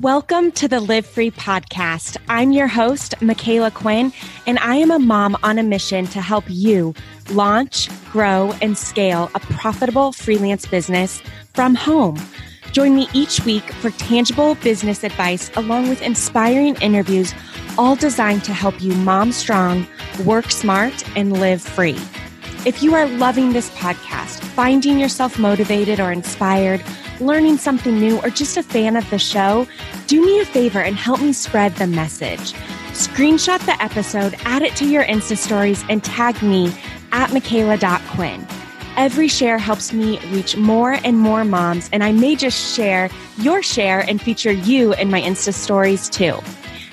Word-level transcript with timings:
Welcome 0.00 0.52
to 0.52 0.68
the 0.68 0.78
Live 0.78 1.06
Free 1.06 1.32
podcast. 1.32 2.18
I'm 2.28 2.52
your 2.52 2.68
host, 2.68 3.16
Micala 3.18 3.74
Quinn, 3.74 4.12
and 4.46 4.56
I 4.60 4.76
am 4.76 4.92
a 4.92 4.98
mom 5.00 5.36
on 5.42 5.58
a 5.58 5.64
mission 5.64 6.06
to 6.08 6.20
help 6.20 6.44
you 6.46 6.94
launch, 7.30 7.88
grow, 8.12 8.54
and 8.62 8.78
scale 8.78 9.28
a 9.34 9.40
profitable 9.40 10.12
freelance 10.12 10.66
business 10.66 11.20
from 11.52 11.74
home. 11.74 12.16
Join 12.70 12.94
me 12.94 13.08
each 13.12 13.44
week 13.44 13.72
for 13.72 13.90
tangible 13.90 14.54
business 14.54 15.02
advice 15.02 15.50
along 15.56 15.88
with 15.88 16.00
inspiring 16.00 16.76
interviews, 16.76 17.34
all 17.76 17.96
designed 17.96 18.44
to 18.44 18.52
help 18.52 18.80
you 18.80 18.94
mom 18.94 19.32
strong, 19.32 19.84
work 20.24 20.52
smart, 20.52 21.04
and 21.16 21.40
live 21.40 21.60
free. 21.60 21.98
If 22.64 22.84
you 22.84 22.94
are 22.94 23.08
loving 23.08 23.52
this 23.52 23.70
podcast, 23.70 24.38
finding 24.54 25.00
yourself 25.00 25.40
motivated 25.40 25.98
or 25.98 26.12
inspired, 26.12 26.84
learning 27.20 27.58
something 27.58 27.98
new, 27.98 28.18
or 28.20 28.30
just 28.30 28.56
a 28.56 28.62
fan 28.62 28.96
of 28.96 29.08
the 29.10 29.18
show, 29.18 29.66
do 30.06 30.24
me 30.24 30.40
a 30.40 30.44
favor 30.44 30.80
and 30.80 30.96
help 30.96 31.20
me 31.20 31.32
spread 31.32 31.74
the 31.76 31.86
message. 31.86 32.52
Screenshot 32.92 33.64
the 33.64 33.80
episode, 33.82 34.34
add 34.44 34.62
it 34.62 34.74
to 34.76 34.86
your 34.86 35.04
Insta 35.04 35.36
stories, 35.36 35.84
and 35.88 36.02
tag 36.02 36.42
me 36.42 36.72
at 37.12 37.30
Micala.Quinn. 37.30 38.46
Every 38.96 39.28
share 39.28 39.58
helps 39.58 39.92
me 39.92 40.18
reach 40.30 40.56
more 40.56 40.98
and 41.04 41.18
more 41.18 41.44
moms, 41.44 41.88
and 41.92 42.02
I 42.02 42.10
may 42.10 42.34
just 42.34 42.74
share 42.74 43.08
your 43.36 43.62
share 43.62 44.00
and 44.00 44.20
feature 44.20 44.50
you 44.50 44.94
in 44.94 45.10
my 45.10 45.20
Insta 45.20 45.54
stories 45.54 46.08
too. 46.10 46.36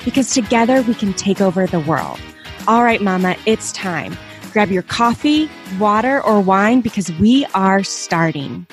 Because 0.03 0.31
together 0.31 0.83
we 0.83 0.94
can 0.94 1.13
take 1.13 1.41
over 1.41 1.66
the 1.66 1.80
world. 1.80 2.19
All 2.67 2.83
right, 2.83 3.02
Mama, 3.02 3.35
it's 3.47 3.71
time. 3.71 4.16
Grab 4.53 4.69
your 4.69 4.83
coffee, 4.83 5.49
water, 5.80 6.21
or 6.21 6.39
wine 6.39 6.81
because 6.81 7.11
we 7.13 7.45
are 7.55 7.83
starting. 7.83 8.67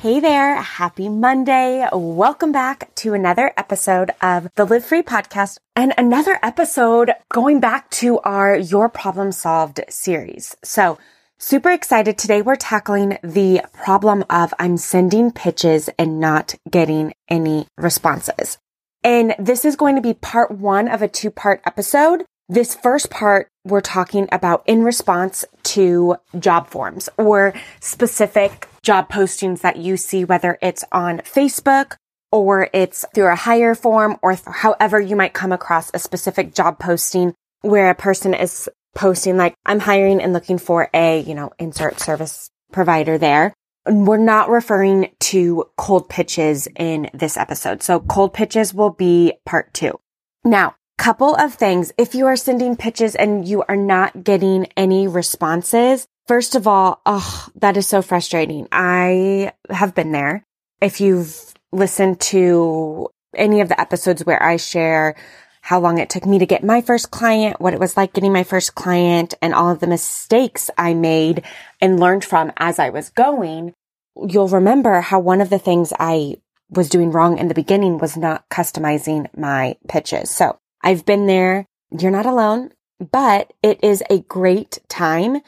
Hey 0.00 0.20
there. 0.20 0.60
Happy 0.60 1.08
Monday. 1.08 1.88
Welcome 1.90 2.52
back 2.52 2.94
to 2.96 3.14
another 3.14 3.54
episode 3.56 4.10
of 4.20 4.46
the 4.54 4.66
Live 4.66 4.84
Free 4.84 5.00
podcast 5.00 5.56
and 5.74 5.94
another 5.96 6.38
episode 6.42 7.12
going 7.32 7.60
back 7.60 7.88
to 7.92 8.18
our 8.18 8.54
Your 8.54 8.90
Problem 8.90 9.32
Solved 9.32 9.80
series. 9.88 10.54
So 10.62 10.98
super 11.38 11.70
excited. 11.70 12.18
Today 12.18 12.42
we're 12.42 12.56
tackling 12.56 13.16
the 13.22 13.62
problem 13.72 14.22
of 14.28 14.52
I'm 14.58 14.76
sending 14.76 15.32
pitches 15.32 15.88
and 15.98 16.20
not 16.20 16.54
getting 16.70 17.14
any 17.30 17.66
responses. 17.78 18.58
And 19.02 19.34
this 19.38 19.64
is 19.64 19.76
going 19.76 19.96
to 19.96 20.02
be 20.02 20.12
part 20.12 20.50
one 20.50 20.88
of 20.88 21.00
a 21.00 21.08
two 21.08 21.30
part 21.30 21.62
episode. 21.64 22.26
This 22.50 22.74
first 22.74 23.10
part, 23.10 23.48
we're 23.66 23.80
talking 23.80 24.28
about 24.30 24.62
in 24.66 24.82
response 24.82 25.44
to 25.64 26.16
job 26.38 26.68
forms 26.68 27.08
or 27.18 27.52
specific 27.80 28.68
job 28.82 29.10
postings 29.10 29.60
that 29.62 29.76
you 29.76 29.96
see, 29.96 30.24
whether 30.24 30.58
it's 30.62 30.84
on 30.92 31.18
Facebook 31.18 31.96
or 32.30 32.68
it's 32.72 33.04
through 33.14 33.32
a 33.32 33.36
hire 33.36 33.74
form 33.74 34.16
or 34.22 34.36
however 34.46 35.00
you 35.00 35.16
might 35.16 35.34
come 35.34 35.52
across 35.52 35.90
a 35.92 35.98
specific 35.98 36.54
job 36.54 36.78
posting 36.78 37.34
where 37.62 37.90
a 37.90 37.94
person 37.94 38.34
is 38.34 38.68
posting 38.94 39.36
like, 39.36 39.54
I'm 39.66 39.80
hiring 39.80 40.20
and 40.22 40.32
looking 40.32 40.58
for 40.58 40.88
a, 40.94 41.20
you 41.20 41.34
know, 41.34 41.50
insert 41.58 42.00
service 42.00 42.48
provider 42.72 43.18
there. 43.18 43.52
We're 43.88 44.16
not 44.16 44.48
referring 44.48 45.10
to 45.20 45.64
cold 45.76 46.08
pitches 46.08 46.68
in 46.76 47.10
this 47.14 47.36
episode. 47.36 47.82
So 47.82 48.00
cold 48.00 48.34
pitches 48.34 48.74
will 48.74 48.90
be 48.90 49.34
part 49.44 49.72
two. 49.74 49.98
Now, 50.44 50.76
couple 50.96 51.34
of 51.34 51.54
things. 51.54 51.92
If 51.98 52.14
you 52.14 52.26
are 52.26 52.36
sending 52.36 52.76
pitches 52.76 53.14
and 53.14 53.46
you 53.46 53.64
are 53.68 53.76
not 53.76 54.24
getting 54.24 54.66
any 54.76 55.08
responses, 55.08 56.06
first 56.26 56.54
of 56.54 56.66
all, 56.66 57.00
oh, 57.06 57.48
that 57.56 57.76
is 57.76 57.86
so 57.86 58.02
frustrating. 58.02 58.68
I 58.72 59.52
have 59.70 59.94
been 59.94 60.12
there. 60.12 60.44
If 60.80 61.00
you've 61.00 61.54
listened 61.72 62.20
to 62.20 63.08
any 63.34 63.60
of 63.60 63.68
the 63.68 63.80
episodes 63.80 64.24
where 64.24 64.42
I 64.42 64.56
share 64.56 65.14
how 65.60 65.80
long 65.80 65.98
it 65.98 66.08
took 66.08 66.24
me 66.24 66.38
to 66.38 66.46
get 66.46 66.62
my 66.62 66.80
first 66.80 67.10
client, 67.10 67.60
what 67.60 67.74
it 67.74 67.80
was 67.80 67.96
like 67.96 68.12
getting 68.12 68.32
my 68.32 68.44
first 68.44 68.74
client 68.74 69.34
and 69.42 69.52
all 69.52 69.70
of 69.70 69.80
the 69.80 69.86
mistakes 69.86 70.70
I 70.78 70.94
made 70.94 71.42
and 71.80 71.98
learned 71.98 72.24
from 72.24 72.52
as 72.56 72.78
I 72.78 72.90
was 72.90 73.10
going, 73.10 73.74
you'll 74.16 74.48
remember 74.48 75.00
how 75.00 75.18
one 75.18 75.40
of 75.40 75.50
the 75.50 75.58
things 75.58 75.92
I 75.98 76.36
was 76.70 76.88
doing 76.88 77.10
wrong 77.10 77.38
in 77.38 77.48
the 77.48 77.54
beginning 77.54 77.98
was 77.98 78.16
not 78.16 78.48
customizing 78.48 79.26
my 79.36 79.76
pitches. 79.88 80.30
So 80.30 80.58
I've 80.82 81.04
been 81.04 81.26
there. 81.26 81.66
You're 81.90 82.10
not 82.10 82.26
alone, 82.26 82.72
but 82.98 83.52
it 83.62 83.82
is 83.82 84.02
a 84.10 84.20
great 84.20 84.78
time 84.88 85.40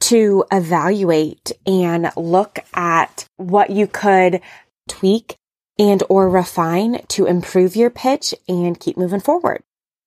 to 0.00 0.44
evaluate 0.52 1.52
and 1.66 2.10
look 2.16 2.58
at 2.74 3.26
what 3.36 3.70
you 3.70 3.86
could 3.86 4.40
tweak 4.88 5.36
and 5.78 6.02
or 6.08 6.28
refine 6.28 7.04
to 7.08 7.26
improve 7.26 7.74
your 7.76 7.90
pitch 7.90 8.34
and 8.48 8.78
keep 8.78 8.96
moving 8.96 9.20
forward. 9.20 9.62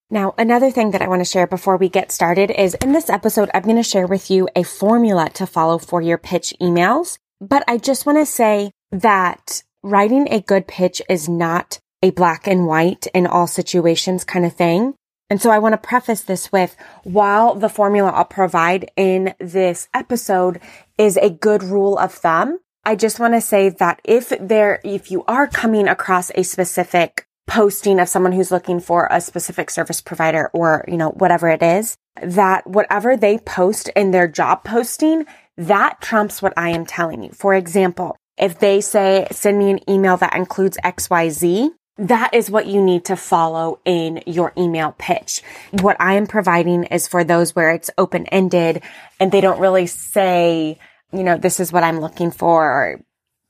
Now, 0.10 0.34
another 0.38 0.72
thing 0.72 0.92
that 0.92 1.02
I 1.02 1.08
want 1.08 1.20
to 1.20 1.30
share 1.30 1.48
before 1.48 1.76
we 1.76 1.90
get 1.90 2.12
started 2.14 2.50
is 2.52 2.76
in 2.76 2.94
this 2.94 3.10
episode, 3.10 3.50
I'm 3.54 3.64
going 3.64 3.76
to 3.76 3.84
share 3.84 4.08
with 4.08 4.32
you 4.32 4.48
a 4.56 4.64
formula 4.64 5.30
to 5.32 5.46
follow 5.46 5.78
for 5.78 6.02
your 6.02 6.18
pitch 6.18 6.54
emails. 6.62 7.18
But 7.42 7.64
I 7.68 7.78
just 7.78 8.06
want 8.06 8.18
to 8.18 8.26
say 8.26 8.72
that 8.92 9.64
writing 9.84 10.28
a 10.32 10.42
good 10.42 10.68
pitch 10.68 11.02
is 11.10 11.28
not 11.28 11.80
a 12.02 12.12
black 12.12 12.48
and 12.48 12.68
white 12.68 13.08
in 13.14 13.28
all 13.28 13.48
situations 13.48 14.24
kind 14.24 14.46
of 14.46 14.54
thing. 14.54 14.94
And 15.30 15.42
so 15.42 15.50
I 15.50 15.60
want 15.60 15.74
to 15.74 15.78
preface 15.78 16.22
this 16.22 16.52
with 16.52 16.76
while 17.04 17.56
the 17.56 17.70
formula 17.70 18.12
I'll 18.12 18.26
provide 18.26 18.92
in 18.96 19.34
this 19.40 19.90
episode 19.94 20.62
is 20.98 21.18
a 21.18 21.30
good 21.30 21.64
rule 21.64 21.98
of 21.98 22.14
thumb, 22.14 22.60
I 22.86 22.96
just 22.96 23.20
want 23.20 23.34
to 23.34 23.42
say 23.42 23.68
that 23.68 24.00
if 24.06 24.32
there, 24.40 24.80
if 24.86 25.12
you 25.12 25.26
are 25.26 25.48
coming 25.48 25.90
across 25.90 26.32
a 26.36 26.44
specific 26.44 27.26
posting 27.46 28.00
of 28.00 28.08
someone 28.08 28.32
who's 28.32 28.52
looking 28.52 28.80
for 28.80 29.10
a 29.12 29.20
specific 29.20 29.70
service 29.70 30.00
provider 30.00 30.50
or, 30.54 30.86
you 30.88 30.96
know, 30.96 31.10
whatever 31.10 31.50
it 31.50 31.62
is, 31.62 31.98
that 32.22 32.66
whatever 32.66 33.18
they 33.18 33.40
post 33.40 33.90
in 33.90 34.12
their 34.12 34.28
job 34.28 34.64
posting, 34.64 35.26
that 35.58 36.00
trumps 36.00 36.42
what 36.42 36.54
I 36.56 36.70
am 36.70 36.86
telling 36.86 37.24
you. 37.24 37.32
For 37.32 37.54
example, 37.54 38.16
if 38.38 38.60
they 38.60 38.80
say, 38.80 39.28
send 39.32 39.60
me 39.60 39.72
an 39.72 39.90
email 39.90 40.16
that 40.18 40.36
includes 40.36 40.78
XYZ, 40.84 41.72
that 41.98 42.34
is 42.34 42.50
what 42.50 42.68
you 42.68 42.82
need 42.82 43.06
to 43.06 43.16
follow 43.16 43.80
in 43.86 44.22
your 44.26 44.54
email 44.58 44.96
pitch. 44.98 45.42
What 45.82 45.98
I 46.00 46.14
am 46.14 46.28
providing 46.28 46.86
is 46.86 47.08
for 47.08 47.24
those 47.24 47.56
where 47.56 47.72
it's 47.72 47.90
open 47.98 48.28
ended 48.28 48.84
and 49.20 49.32
they 49.32 49.42
don't 49.42 49.60
really 49.60 49.88
say, 49.88 50.78
you 51.12 51.24
know, 51.24 51.38
this 51.38 51.60
is 51.60 51.72
what 51.72 51.84
I'm 51.84 52.00
looking 52.00 52.32
for, 52.32 52.64
or 52.64 53.02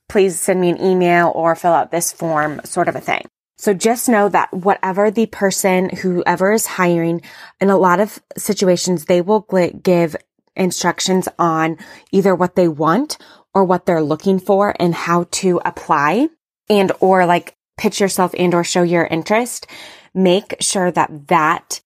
please 0.08 0.40
send 0.40 0.60
me 0.60 0.70
an 0.70 0.80
email 0.80 1.32
or 1.34 1.54
fill 1.54 1.72
out 1.72 1.90
this 1.90 2.12
form, 2.12 2.60
sort 2.64 2.88
of 2.88 2.96
a 2.96 3.00
thing. 3.00 3.26
So 3.58 3.74
just 3.74 4.08
know 4.08 4.28
that 4.28 4.52
whatever 4.52 5.10
the 5.10 5.26
person, 5.26 5.90
whoever 5.90 6.52
is 6.52 6.66
hiring, 6.66 7.22
in 7.60 7.70
a 7.70 7.76
lot 7.76 8.00
of 8.00 8.20
situations, 8.36 9.04
they 9.04 9.20
will 9.20 9.40
give 9.82 10.16
instructions 10.54 11.28
on 11.38 11.76
either 12.12 12.34
what 12.34 12.54
they 12.54 12.68
want 12.68 13.18
or 13.52 13.64
what 13.64 13.84
they're 13.84 14.02
looking 14.02 14.38
for 14.38 14.74
and 14.78 14.94
how 14.94 15.26
to 15.32 15.60
apply 15.64 16.28
and 16.70 16.92
or 17.00 17.26
like 17.26 17.56
pitch 17.78 18.00
yourself 18.00 18.34
and 18.38 18.52
or 18.54 18.64
show 18.64 18.82
your 18.82 19.06
interest, 19.06 19.66
make 20.14 20.56
sure 20.60 20.90
that 20.90 21.28
that 21.28 21.80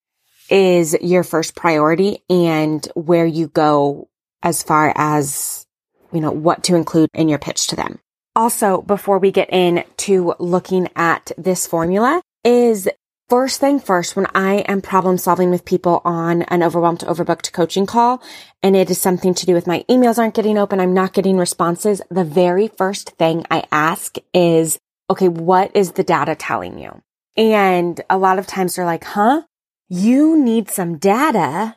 is 0.51 0.97
your 1.01 1.23
first 1.23 1.55
priority 1.55 2.23
and 2.29 2.87
where 2.95 3.27
you 3.27 3.49
go 3.49 4.09
as 4.43 4.63
far 4.63 4.93
as, 4.97 5.67
you 6.13 6.21
know, 6.21 6.33
what 6.33 6.65
to 6.65 6.75
include 6.75 7.09
in 7.15 7.29
your 7.29 7.39
pitch 7.39 7.69
to 7.69 7.77
them. 7.77 8.01
Also, 8.35 8.83
before 8.83 9.19
we 9.19 9.31
get 9.31 9.51
into 9.51 10.35
looking 10.39 10.89
at 10.97 11.33
this 11.37 11.67
formula 11.67 12.23
is 12.45 12.89
first 13.29 13.61
thing 13.61 13.79
first, 13.79 14.17
when 14.17 14.27
I 14.35 14.57
am 14.69 14.83
problem 14.83 15.17
solving 15.17 15.51
with 15.51 15.65
people 15.65 16.03
on 16.05 16.43
an 16.43 16.63
overwhelmed 16.63 17.01
overbooked 17.01 17.53
coaching 17.53 17.87
call, 17.87 18.23
and 18.63 18.75
it 18.75 18.91
is 18.91 19.01
something 19.01 19.35
to 19.35 19.47
do 19.47 19.55
with 19.55 19.67
my 19.67 19.85
emails 19.89 20.19
aren't 20.19 20.35
getting 20.35 20.59
open, 20.59 20.81
I'm 20.81 20.95
not 20.95 21.13
getting 21.13 21.39
responses, 21.39 22.03
the 22.11 22.25
very 22.25 22.69
first 22.69 23.11
thing 23.11 23.45
I 23.51 23.65
ask 23.71 24.17
is, 24.35 24.79
okay, 25.13 25.29
what 25.29 25.75
is 25.75 25.93
the 25.93 26.03
data 26.03 26.35
telling 26.35 26.79
you? 26.79 27.03
And 27.37 28.01
a 28.11 28.19
lot 28.19 28.39
of 28.39 28.47
times 28.47 28.75
they're 28.75 28.85
like, 28.85 29.05
huh? 29.05 29.43
You 29.89 30.39
need 30.39 30.71
some 30.71 30.99
data 30.99 31.77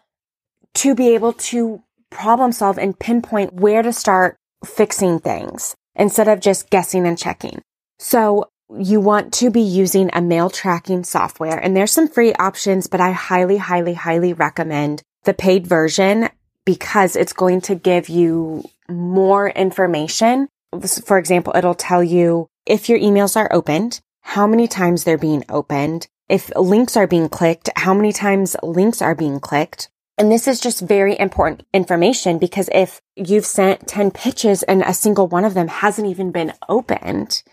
to 0.76 0.96
be 0.96 1.10
able 1.10 1.34
to 1.34 1.84
problem 2.10 2.52
solve 2.52 2.78
and 2.78 2.98
pinpoint 2.98 3.54
where 3.54 3.82
to 3.82 3.92
start 3.92 4.38
fixing 4.66 5.20
things 5.20 5.76
instead 5.96 6.28
of 6.28 6.40
just 6.40 6.70
guessing 6.70 7.06
and 7.06 7.18
checking. 7.18 7.62
So 8.00 8.50
you 8.78 9.00
want 9.00 9.34
to 9.34 9.52
be 9.52 9.62
using 9.62 10.10
a 10.14 10.22
mail 10.22 10.50
tracking 10.50 11.04
software 11.04 11.58
and 11.58 11.76
there's 11.76 11.92
some 11.92 12.08
free 12.08 12.34
options, 12.34 12.88
but 12.88 13.02
I 13.02 13.12
highly, 13.12 13.58
highly, 13.58 13.94
highly 13.94 14.34
recommend 14.34 15.02
the 15.24 15.34
paid 15.34 15.68
version 15.68 16.30
because 16.66 17.16
it's 17.16 17.34
going 17.34 17.62
to 17.62 17.76
give 17.76 18.08
you 18.08 18.64
more 18.90 19.50
information. 19.50 20.48
For 21.06 21.18
example, 21.18 21.54
it'll 21.56 21.76
tell 21.76 22.04
you 22.04 22.48
if 22.66 22.90
your 22.90 23.00
emails 23.00 23.36
are 23.36 23.52
opened, 23.54 24.02
how 24.22 24.48
many 24.48 24.68
times 24.68 25.04
they're 25.04 25.18
being 25.18 25.44
opened, 25.50 26.08
if 26.28 26.52
links 26.56 26.98
are 26.98 27.08
being 27.08 27.30
clicked, 27.30 27.70
how 27.76 27.94
many 27.94 28.12
times 28.12 28.56
links 28.64 29.02
are 29.02 29.16
being 29.16 29.40
clicked. 29.40 29.90
And 30.18 30.32
this 30.32 30.48
is 30.48 30.60
just 30.60 30.80
very 30.80 31.20
important 31.20 31.64
information 31.74 32.40
because 32.40 32.70
if 32.74 33.02
you've 33.16 33.46
sent 33.46 33.88
10 33.88 34.12
pitches 34.12 34.64
and 34.64 34.82
a 34.82 34.94
single 34.94 35.28
one 35.28 35.46
of 35.46 35.54
them 35.54 35.68
hasn't 35.68 36.08
even 36.08 36.32
been 36.32 36.54
opened, 36.70 37.44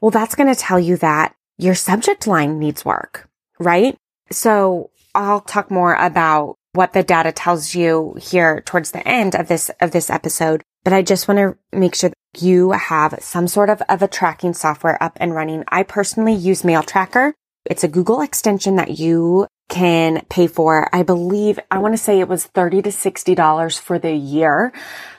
Well, 0.00 0.10
that's 0.10 0.34
going 0.34 0.52
to 0.52 0.58
tell 0.58 0.80
you 0.80 0.96
that 0.98 1.34
your 1.58 1.74
subject 1.74 2.26
line 2.26 2.58
needs 2.58 2.84
work, 2.84 3.28
right? 3.58 3.96
So 4.30 4.90
I'll 5.14 5.40
talk 5.40 5.70
more 5.70 5.94
about 5.94 6.56
what 6.72 6.92
the 6.92 7.02
data 7.02 7.32
tells 7.32 7.74
you 7.74 8.16
here 8.20 8.60
towards 8.62 8.92
the 8.92 9.06
end 9.06 9.34
of 9.34 9.48
this, 9.48 9.70
of 9.80 9.90
this 9.90 10.10
episode. 10.10 10.62
But 10.84 10.92
I 10.92 11.02
just 11.02 11.28
want 11.28 11.38
to 11.38 11.56
make 11.76 11.94
sure 11.94 12.10
you 12.42 12.72
have 12.72 13.16
some 13.20 13.48
sort 13.48 13.70
of, 13.70 13.82
of 13.88 14.02
a 14.02 14.08
tracking 14.08 14.54
software 14.54 15.02
up 15.02 15.16
and 15.20 15.34
running. 15.34 15.64
I 15.68 15.82
personally 15.82 16.34
use 16.34 16.64
Mail 16.64 16.82
Tracker. 16.82 17.34
It's 17.64 17.84
a 17.84 17.88
Google 17.88 18.20
extension 18.20 18.76
that 18.76 18.98
you 18.98 19.46
can 19.68 20.24
pay 20.28 20.46
for. 20.46 20.88
I 20.94 21.02
believe, 21.02 21.58
I 21.70 21.78
want 21.78 21.94
to 21.94 22.02
say 22.02 22.20
it 22.20 22.28
was 22.28 22.44
30 22.44 22.82
to 22.82 22.90
$60 22.90 23.78
for 23.78 23.98
the 23.98 24.12
year 24.12 24.72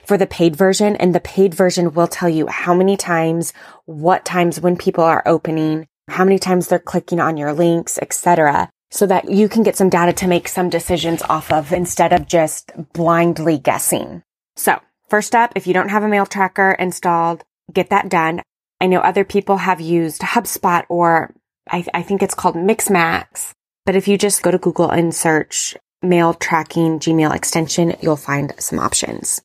for 0.04 0.16
the 0.16 0.26
paid 0.26 0.54
version. 0.54 0.96
And 0.96 1.14
the 1.14 1.20
paid 1.20 1.54
version 1.54 1.92
will 1.92 2.06
tell 2.06 2.28
you 2.28 2.46
how 2.46 2.74
many 2.74 2.96
times, 2.96 3.52
what 3.86 4.24
times 4.24 4.60
when 4.60 4.76
people 4.76 5.04
are 5.04 5.22
opening, 5.26 5.88
how 6.08 6.24
many 6.24 6.38
times 6.38 6.68
they're 6.68 6.78
clicking 6.78 7.20
on 7.20 7.36
your 7.36 7.52
links, 7.52 7.98
etc 8.00 8.70
so 8.90 9.06
that 9.06 9.30
you 9.30 9.48
can 9.48 9.62
get 9.62 9.76
some 9.76 9.88
data 9.88 10.12
to 10.12 10.28
make 10.28 10.48
some 10.48 10.70
decisions 10.70 11.22
off 11.22 11.52
of 11.52 11.72
instead 11.72 12.12
of 12.12 12.26
just 12.26 12.70
blindly 12.92 13.58
guessing. 13.58 14.22
So 14.56 14.80
first 15.08 15.34
up, 15.34 15.52
if 15.56 15.66
you 15.66 15.74
don't 15.74 15.90
have 15.90 16.02
a 16.02 16.08
mail 16.08 16.26
tracker 16.26 16.72
installed, 16.72 17.44
get 17.72 17.90
that 17.90 18.08
done. 18.08 18.42
I 18.80 18.86
know 18.86 19.00
other 19.00 19.24
people 19.24 19.56
have 19.56 19.80
used 19.80 20.20
HubSpot 20.20 20.84
or 20.88 21.34
I, 21.70 21.84
I 21.94 22.02
think 22.02 22.22
it's 22.22 22.34
called 22.34 22.54
Mixmax. 22.54 23.52
But 23.84 23.96
if 23.96 24.08
you 24.08 24.18
just 24.18 24.42
go 24.42 24.50
to 24.50 24.58
Google 24.58 24.90
and 24.90 25.14
search 25.14 25.76
mail 26.02 26.34
tracking 26.34 26.98
Gmail 26.98 27.34
extension, 27.34 27.96
you'll 28.00 28.16
find 28.16 28.52
some 28.58 28.78
options. 28.78 29.40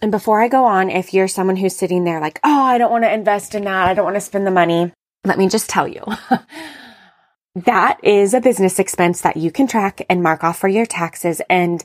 And 0.00 0.10
before 0.10 0.42
I 0.42 0.48
go 0.48 0.64
on, 0.66 0.90
if 0.90 1.14
you're 1.14 1.28
someone 1.28 1.56
who's 1.56 1.74
sitting 1.74 2.04
there 2.04 2.20
like, 2.20 2.38
oh, 2.44 2.62
I 2.62 2.78
don't 2.78 2.90
want 2.90 3.04
to 3.04 3.12
invest 3.12 3.54
in 3.54 3.64
that. 3.64 3.88
I 3.88 3.94
don't 3.94 4.04
want 4.04 4.16
to 4.16 4.20
spend 4.20 4.46
the 4.46 4.50
money. 4.50 4.92
Let 5.24 5.38
me 5.38 5.48
just 5.48 5.70
tell 5.70 5.88
you. 5.88 6.04
that 7.54 7.98
is 8.02 8.34
a 8.34 8.40
business 8.40 8.78
expense 8.78 9.22
that 9.22 9.38
you 9.38 9.50
can 9.50 9.66
track 9.66 10.04
and 10.10 10.22
mark 10.22 10.44
off 10.44 10.58
for 10.58 10.68
your 10.68 10.84
taxes. 10.84 11.40
And 11.48 11.82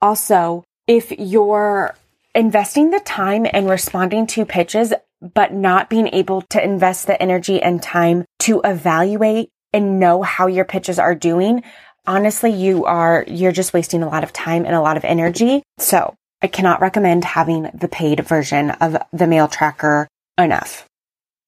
also, 0.00 0.64
if 0.88 1.12
you're 1.12 1.94
investing 2.34 2.90
the 2.90 3.00
time 3.00 3.46
and 3.52 3.68
responding 3.68 4.26
to 4.28 4.44
pitches, 4.44 4.92
but 5.20 5.52
not 5.52 5.90
being 5.90 6.08
able 6.08 6.42
to 6.42 6.62
invest 6.62 7.06
the 7.06 7.20
energy 7.20 7.62
and 7.62 7.82
time 7.82 8.24
to 8.40 8.60
evaluate 8.64 9.50
and 9.72 10.00
know 10.00 10.22
how 10.22 10.46
your 10.46 10.64
pitches 10.64 10.98
are 10.98 11.14
doing, 11.14 11.62
honestly, 12.06 12.50
you 12.50 12.84
are, 12.84 13.24
you're 13.26 13.52
just 13.52 13.72
wasting 13.72 14.02
a 14.02 14.08
lot 14.08 14.24
of 14.24 14.32
time 14.32 14.64
and 14.64 14.74
a 14.74 14.80
lot 14.80 14.96
of 14.96 15.04
energy. 15.04 15.62
So 15.78 16.14
I 16.42 16.46
cannot 16.48 16.80
recommend 16.80 17.24
having 17.24 17.70
the 17.74 17.88
paid 17.88 18.20
version 18.26 18.70
of 18.70 18.96
the 19.12 19.26
mail 19.26 19.48
tracker 19.48 20.08
enough. 20.36 20.86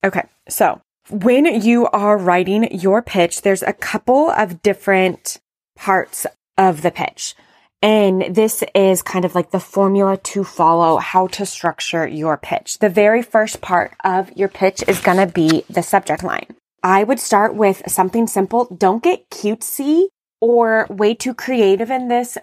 Okay. 0.05 0.23
So 0.49 0.81
when 1.11 1.47
you 1.63 1.87
are 1.89 2.17
writing 2.17 2.79
your 2.79 3.03
pitch, 3.03 3.43
there's 3.43 3.63
a 3.63 3.73
couple 3.73 4.31
of 4.31 4.63
different 4.63 5.39
parts 5.77 6.27
of 6.57 6.83
the 6.83 6.91
pitch. 6.91 7.35
And 7.85 8.35
this 8.35 8.65
is 8.75 9.03
kind 9.03 9.27
of 9.27 9.35
like 9.35 9.51
the 9.51 9.61
formula 9.61 10.17
to 10.17 10.43
follow 10.43 10.97
how 10.97 11.27
to 11.27 11.45
structure 11.45 12.09
your 12.09 12.39
pitch. 12.39 12.79
The 12.79 12.89
very 12.89 13.21
first 13.21 13.61
part 13.61 13.95
of 14.03 14.33
your 14.35 14.49
pitch 14.49 14.83
is 14.89 15.01
going 15.01 15.19
to 15.19 15.27
be 15.27 15.65
the 15.69 15.83
subject 15.83 16.25
line. 16.25 16.47
I 16.83 17.05
would 17.05 17.21
start 17.21 17.55
with 17.55 17.83
something 17.87 18.27
simple. 18.27 18.75
Don't 18.75 19.03
get 19.03 19.29
cutesy 19.29 20.07
or 20.41 20.87
way 20.89 21.15
too 21.15 21.35
creative 21.35 21.91
in 21.91 22.09
this 22.09 22.39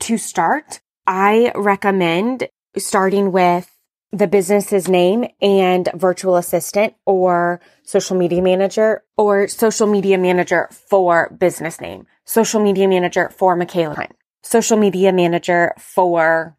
to 0.00 0.18
start. 0.18 0.80
I 1.06 1.52
recommend 1.54 2.48
starting 2.76 3.30
with 3.30 3.70
the 4.10 4.26
business's 4.26 4.88
name 4.88 5.24
and 5.40 5.88
virtual 5.94 6.34
assistant 6.34 6.94
or 7.06 7.60
social 7.84 8.16
media 8.16 8.42
manager 8.42 9.04
or 9.16 9.46
social 9.46 9.86
media 9.86 10.18
manager 10.18 10.68
for 10.72 11.30
business 11.38 11.80
name, 11.80 12.08
social 12.24 12.60
media 12.60 12.88
manager 12.88 13.28
for 13.28 13.56
Micala, 13.56 14.08
social 14.42 14.76
media 14.76 15.12
manager 15.12 15.74
for 15.78 16.56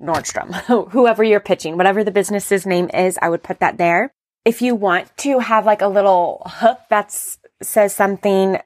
Nordstrom, 0.00 0.52
whoever 0.90 1.22
you're 1.22 1.40
pitching, 1.40 1.76
whatever 1.76 2.02
the 2.02 2.10
business's 2.10 2.66
name 2.66 2.90
is, 2.94 3.18
I 3.20 3.28
would 3.28 3.42
put 3.42 3.60
that 3.60 3.78
there. 3.78 4.12
If 4.44 4.62
you 4.62 4.74
want 4.74 5.14
to 5.18 5.38
have 5.38 5.66
like 5.66 5.82
a 5.82 5.88
little 5.88 6.42
hook 6.46 6.80
that 6.88 7.14
says 7.62 7.94
something 7.94 8.58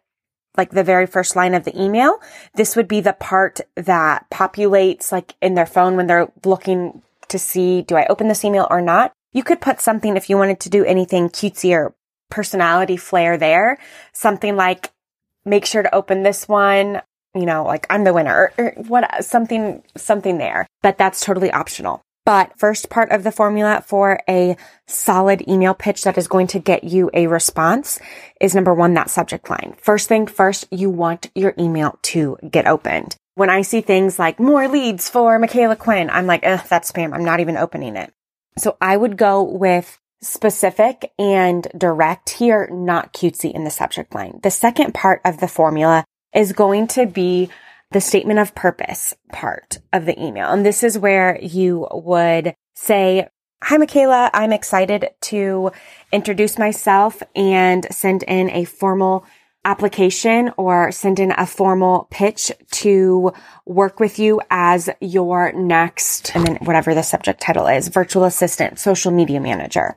like 0.57 0.71
the 0.71 0.85
very 0.85 1.07
first 1.07 1.35
line 1.35 1.55
of 1.55 1.65
the 1.65 1.81
email, 1.81 2.21
this 2.55 2.77
would 2.77 2.87
be 2.87 3.01
the 3.01 3.13
part 3.13 3.61
that 3.75 4.31
populates 4.31 5.11
like 5.11 5.35
in 5.43 5.55
their 5.55 5.67
phone 5.67 5.97
when 5.97 6.07
they're 6.07 6.31
looking 6.45 7.03
to 7.29 7.39
see, 7.39 7.83
do 7.83 7.97
I 7.97 8.07
open 8.07 8.29
this 8.29 8.45
email 8.45 8.69
or 8.71 8.81
not? 8.81 9.13
You 9.33 9.43
could 9.43 9.61
put 9.61 9.81
something 9.81 10.17
if 10.17 10.31
you 10.31 10.37
wanted 10.37 10.61
to 10.61 10.71
do 10.71 10.85
anything 10.85 11.29
cutesy 11.29 11.73
or 11.73 11.95
personality 12.31 12.97
flair 12.97 13.37
there. 13.37 13.79
Something 14.13 14.55
like, 14.55 14.93
make 15.45 15.67
sure 15.67 15.83
to 15.83 15.95
open 15.95 16.23
this 16.23 16.47
one, 16.47 17.03
you 17.35 17.47
know, 17.47 17.65
like 17.65 17.87
I'm 17.91 18.05
the 18.05 18.13
winner 18.13 18.53
or, 18.57 18.73
what, 18.77 19.25
something, 19.25 19.83
something 19.97 20.39
there. 20.39 20.67
But 20.83 20.99
that's 20.99 21.21
totally 21.21 21.51
optional. 21.51 22.01
But 22.25 22.59
first 22.59 22.89
part 22.89 23.11
of 23.11 23.23
the 23.23 23.33
formula 23.33 23.85
for 23.87 24.21
a 24.29 24.57
solid 24.87 25.47
email 25.47 25.75
pitch 25.75 26.05
that 26.05 26.17
is 26.17 26.27
going 26.27 26.47
to 26.49 26.59
get 26.59 26.83
you 26.83 27.11
a 27.13 27.27
response 27.27 28.01
is 28.41 28.55
number 28.55 28.73
one, 28.73 28.95
that 28.95 29.11
subject 29.11 29.51
line. 29.51 29.75
First 29.79 30.09
thing 30.09 30.27
first, 30.27 30.67
you 30.71 30.89
want 30.89 31.31
your 31.35 31.55
email 31.59 31.99
to 32.03 32.39
get 32.51 32.67
opened. 32.67 33.17
When 33.35 33.51
I 33.51 33.63
see 33.63 33.83
things 33.83 34.19
like 34.19 34.41
more 34.41 34.69
leads 34.69 35.11
for 35.11 35.39
Micala 35.39 35.77
Quinn, 35.77 36.09
I'm 36.09 36.27
like, 36.27 36.43
that's 36.43 36.91
spam. 36.91 37.13
I'm 37.13 37.25
not 37.25 37.41
even 37.41 37.59
opening 37.59 37.97
it. 37.97 38.11
So 38.57 38.77
I 38.81 38.97
would 38.97 39.19
go 39.19 39.43
with 39.43 39.99
specific 40.23 41.13
and 41.19 41.67
direct 41.77 42.31
here, 42.31 42.69
not 42.73 43.13
cutesy 43.13 43.53
in 43.53 43.65
the 43.65 43.71
subject 43.71 44.15
line. 44.15 44.41
The 44.43 44.51
second 44.51 44.95
part 44.95 45.21
of 45.25 45.41
the 45.41 45.49
formula 45.49 46.05
is 46.35 46.53
going 46.53 46.87
to 46.89 47.07
be 47.07 47.49
the 47.91 48.01
statement 48.01 48.41
of 48.41 48.55
purpose 48.55 49.15
part 49.33 49.79
of 49.93 50.05
the 50.05 50.21
email. 50.21 50.51
And 50.51 50.67
this 50.67 50.83
is 50.83 50.99
where 50.99 51.39
you 51.41 51.87
would 51.93 52.55
say, 52.75 53.29
Hi, 53.63 53.79
Micala. 53.79 54.29
I'm 54.35 54.53
excited 54.53 55.09
to 55.23 55.73
introduce 56.13 56.59
myself 56.59 57.23
and 57.35 57.87
send 57.91 58.23
in 58.25 58.51
a 58.51 58.65
formal 58.65 59.25
application 59.65 60.53
or 60.59 60.93
send 60.93 61.19
in 61.19 61.33
a 61.33 61.47
formal 61.47 62.07
pitch 62.11 62.53
to 62.73 63.33
work 63.65 64.01
with 64.01 64.19
you 64.19 64.41
as 64.51 64.91
your 65.01 65.53
next, 65.53 66.35
and 66.37 66.47
then 66.47 66.57
whatever 66.57 66.95
the 66.95 67.03
subject 67.03 67.41
title 67.41 67.67
is, 67.67 67.89
virtual 67.89 68.25
assistant, 68.25 68.79
social 68.79 69.11
media 69.11 69.41
manager. 69.41 69.97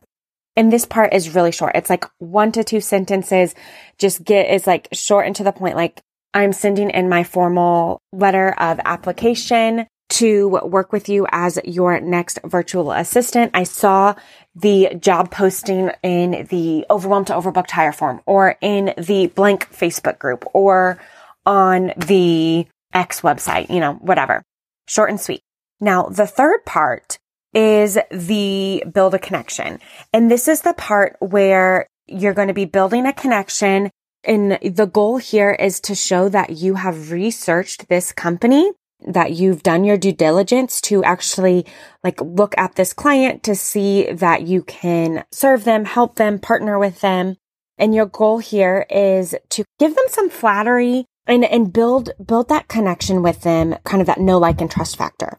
And 0.56 0.72
this 0.72 0.86
part 0.86 1.14
is 1.14 1.36
really 1.36 1.52
short. 1.52 1.76
It's 1.76 1.90
like 1.90 2.06
one 2.18 2.52
to 2.54 2.64
two 2.64 2.80
sentences. 2.80 3.54
Just 3.98 4.24
get 4.24 4.50
is 4.50 4.66
like 4.66 4.88
short 4.92 5.28
and 5.28 5.36
to 5.36 5.44
the 5.44 5.52
point. 5.52 5.76
Like 5.76 6.02
I'm 6.34 6.54
sending 6.54 6.90
in 6.90 7.10
my 7.10 7.24
formal 7.24 8.02
letter 8.12 8.54
of 8.60 8.80
application 8.86 9.88
to 10.10 10.48
work 10.64 10.94
with 10.94 11.10
you 11.10 11.28
as 11.32 11.60
your 11.66 12.00
next 12.00 12.40
virtual 12.46 12.92
assistant. 12.92 13.52
I 13.54 13.64
saw 13.64 14.16
the 14.56 14.96
job 15.00 15.32
posting 15.32 15.92
in 16.02 16.48
the 16.50 16.86
overwhelmed 16.90 17.28
to 17.28 17.34
overbooked 17.34 17.72
hire 17.72 17.92
form 17.92 18.22
or 18.26 18.56
in 18.62 18.94
the 18.98 19.28
blank 19.28 19.70
Facebook 19.72 20.18
group 20.18 20.46
or 20.54 21.00
on 21.46 21.94
the 21.98 22.68
X 22.94 23.22
website, 23.22 23.70
you 23.70 23.80
know, 23.80 23.94
whatever. 23.96 24.44
Short 24.88 25.10
and 25.10 25.20
sweet. 25.20 25.42
Now, 25.80 26.04
the 26.04 26.28
third 26.28 26.66
part 26.66 27.18
is 27.54 27.98
the 28.12 28.84
build 28.92 29.14
a 29.14 29.20
connection. 29.20 29.80
And 30.14 30.32
this 30.32 30.48
is 30.48 30.62
the 30.62 30.74
part 30.74 31.18
where 31.20 31.88
you're 32.08 32.34
going 32.34 32.48
to 32.48 32.54
be 32.54 32.66
building 32.66 33.06
a 33.06 33.14
connection. 33.14 33.92
And 34.28 34.60
the 34.62 34.86
goal 34.86 35.18
here 35.18 35.52
is 35.54 35.80
to 35.82 35.96
show 35.96 36.28
that 36.30 36.52
you 36.52 36.76
have 36.76 37.12
researched 37.12 37.88
this 37.88 38.12
company 38.12 38.72
that 39.06 39.32
you've 39.34 39.64
done 39.64 39.84
your 39.84 39.98
due 39.98 40.12
diligence 40.12 40.82
to 40.82 41.04
actually 41.04 41.66
like 42.04 42.20
look 42.20 42.54
at 42.58 42.76
this 42.76 42.94
client 42.94 43.44
to 43.44 43.56
see 43.56 44.12
that 44.12 44.48
you 44.48 44.64
can 44.64 45.24
serve 45.32 45.64
them, 45.64 45.86
help 45.86 46.16
them, 46.16 46.40
partner 46.40 46.78
with 46.78 47.00
them. 47.02 47.38
And 47.78 47.94
your 47.94 48.08
goal 48.08 48.40
here 48.40 48.86
is 48.90 49.36
to 49.50 49.64
give 49.80 49.96
them 49.96 50.06
some 50.10 50.30
flattery 50.30 51.06
and, 51.28 51.46
and 51.46 51.72
build, 51.72 52.10
build 52.24 52.50
that 52.50 52.68
connection 52.68 53.22
with 53.22 53.42
them, 53.42 53.76
kind 53.84 54.02
of 54.02 54.08
that 54.08 54.20
know, 54.20 54.40
like, 54.40 54.60
and 54.60 54.70
trust 54.70 54.98
factor. 54.98 55.38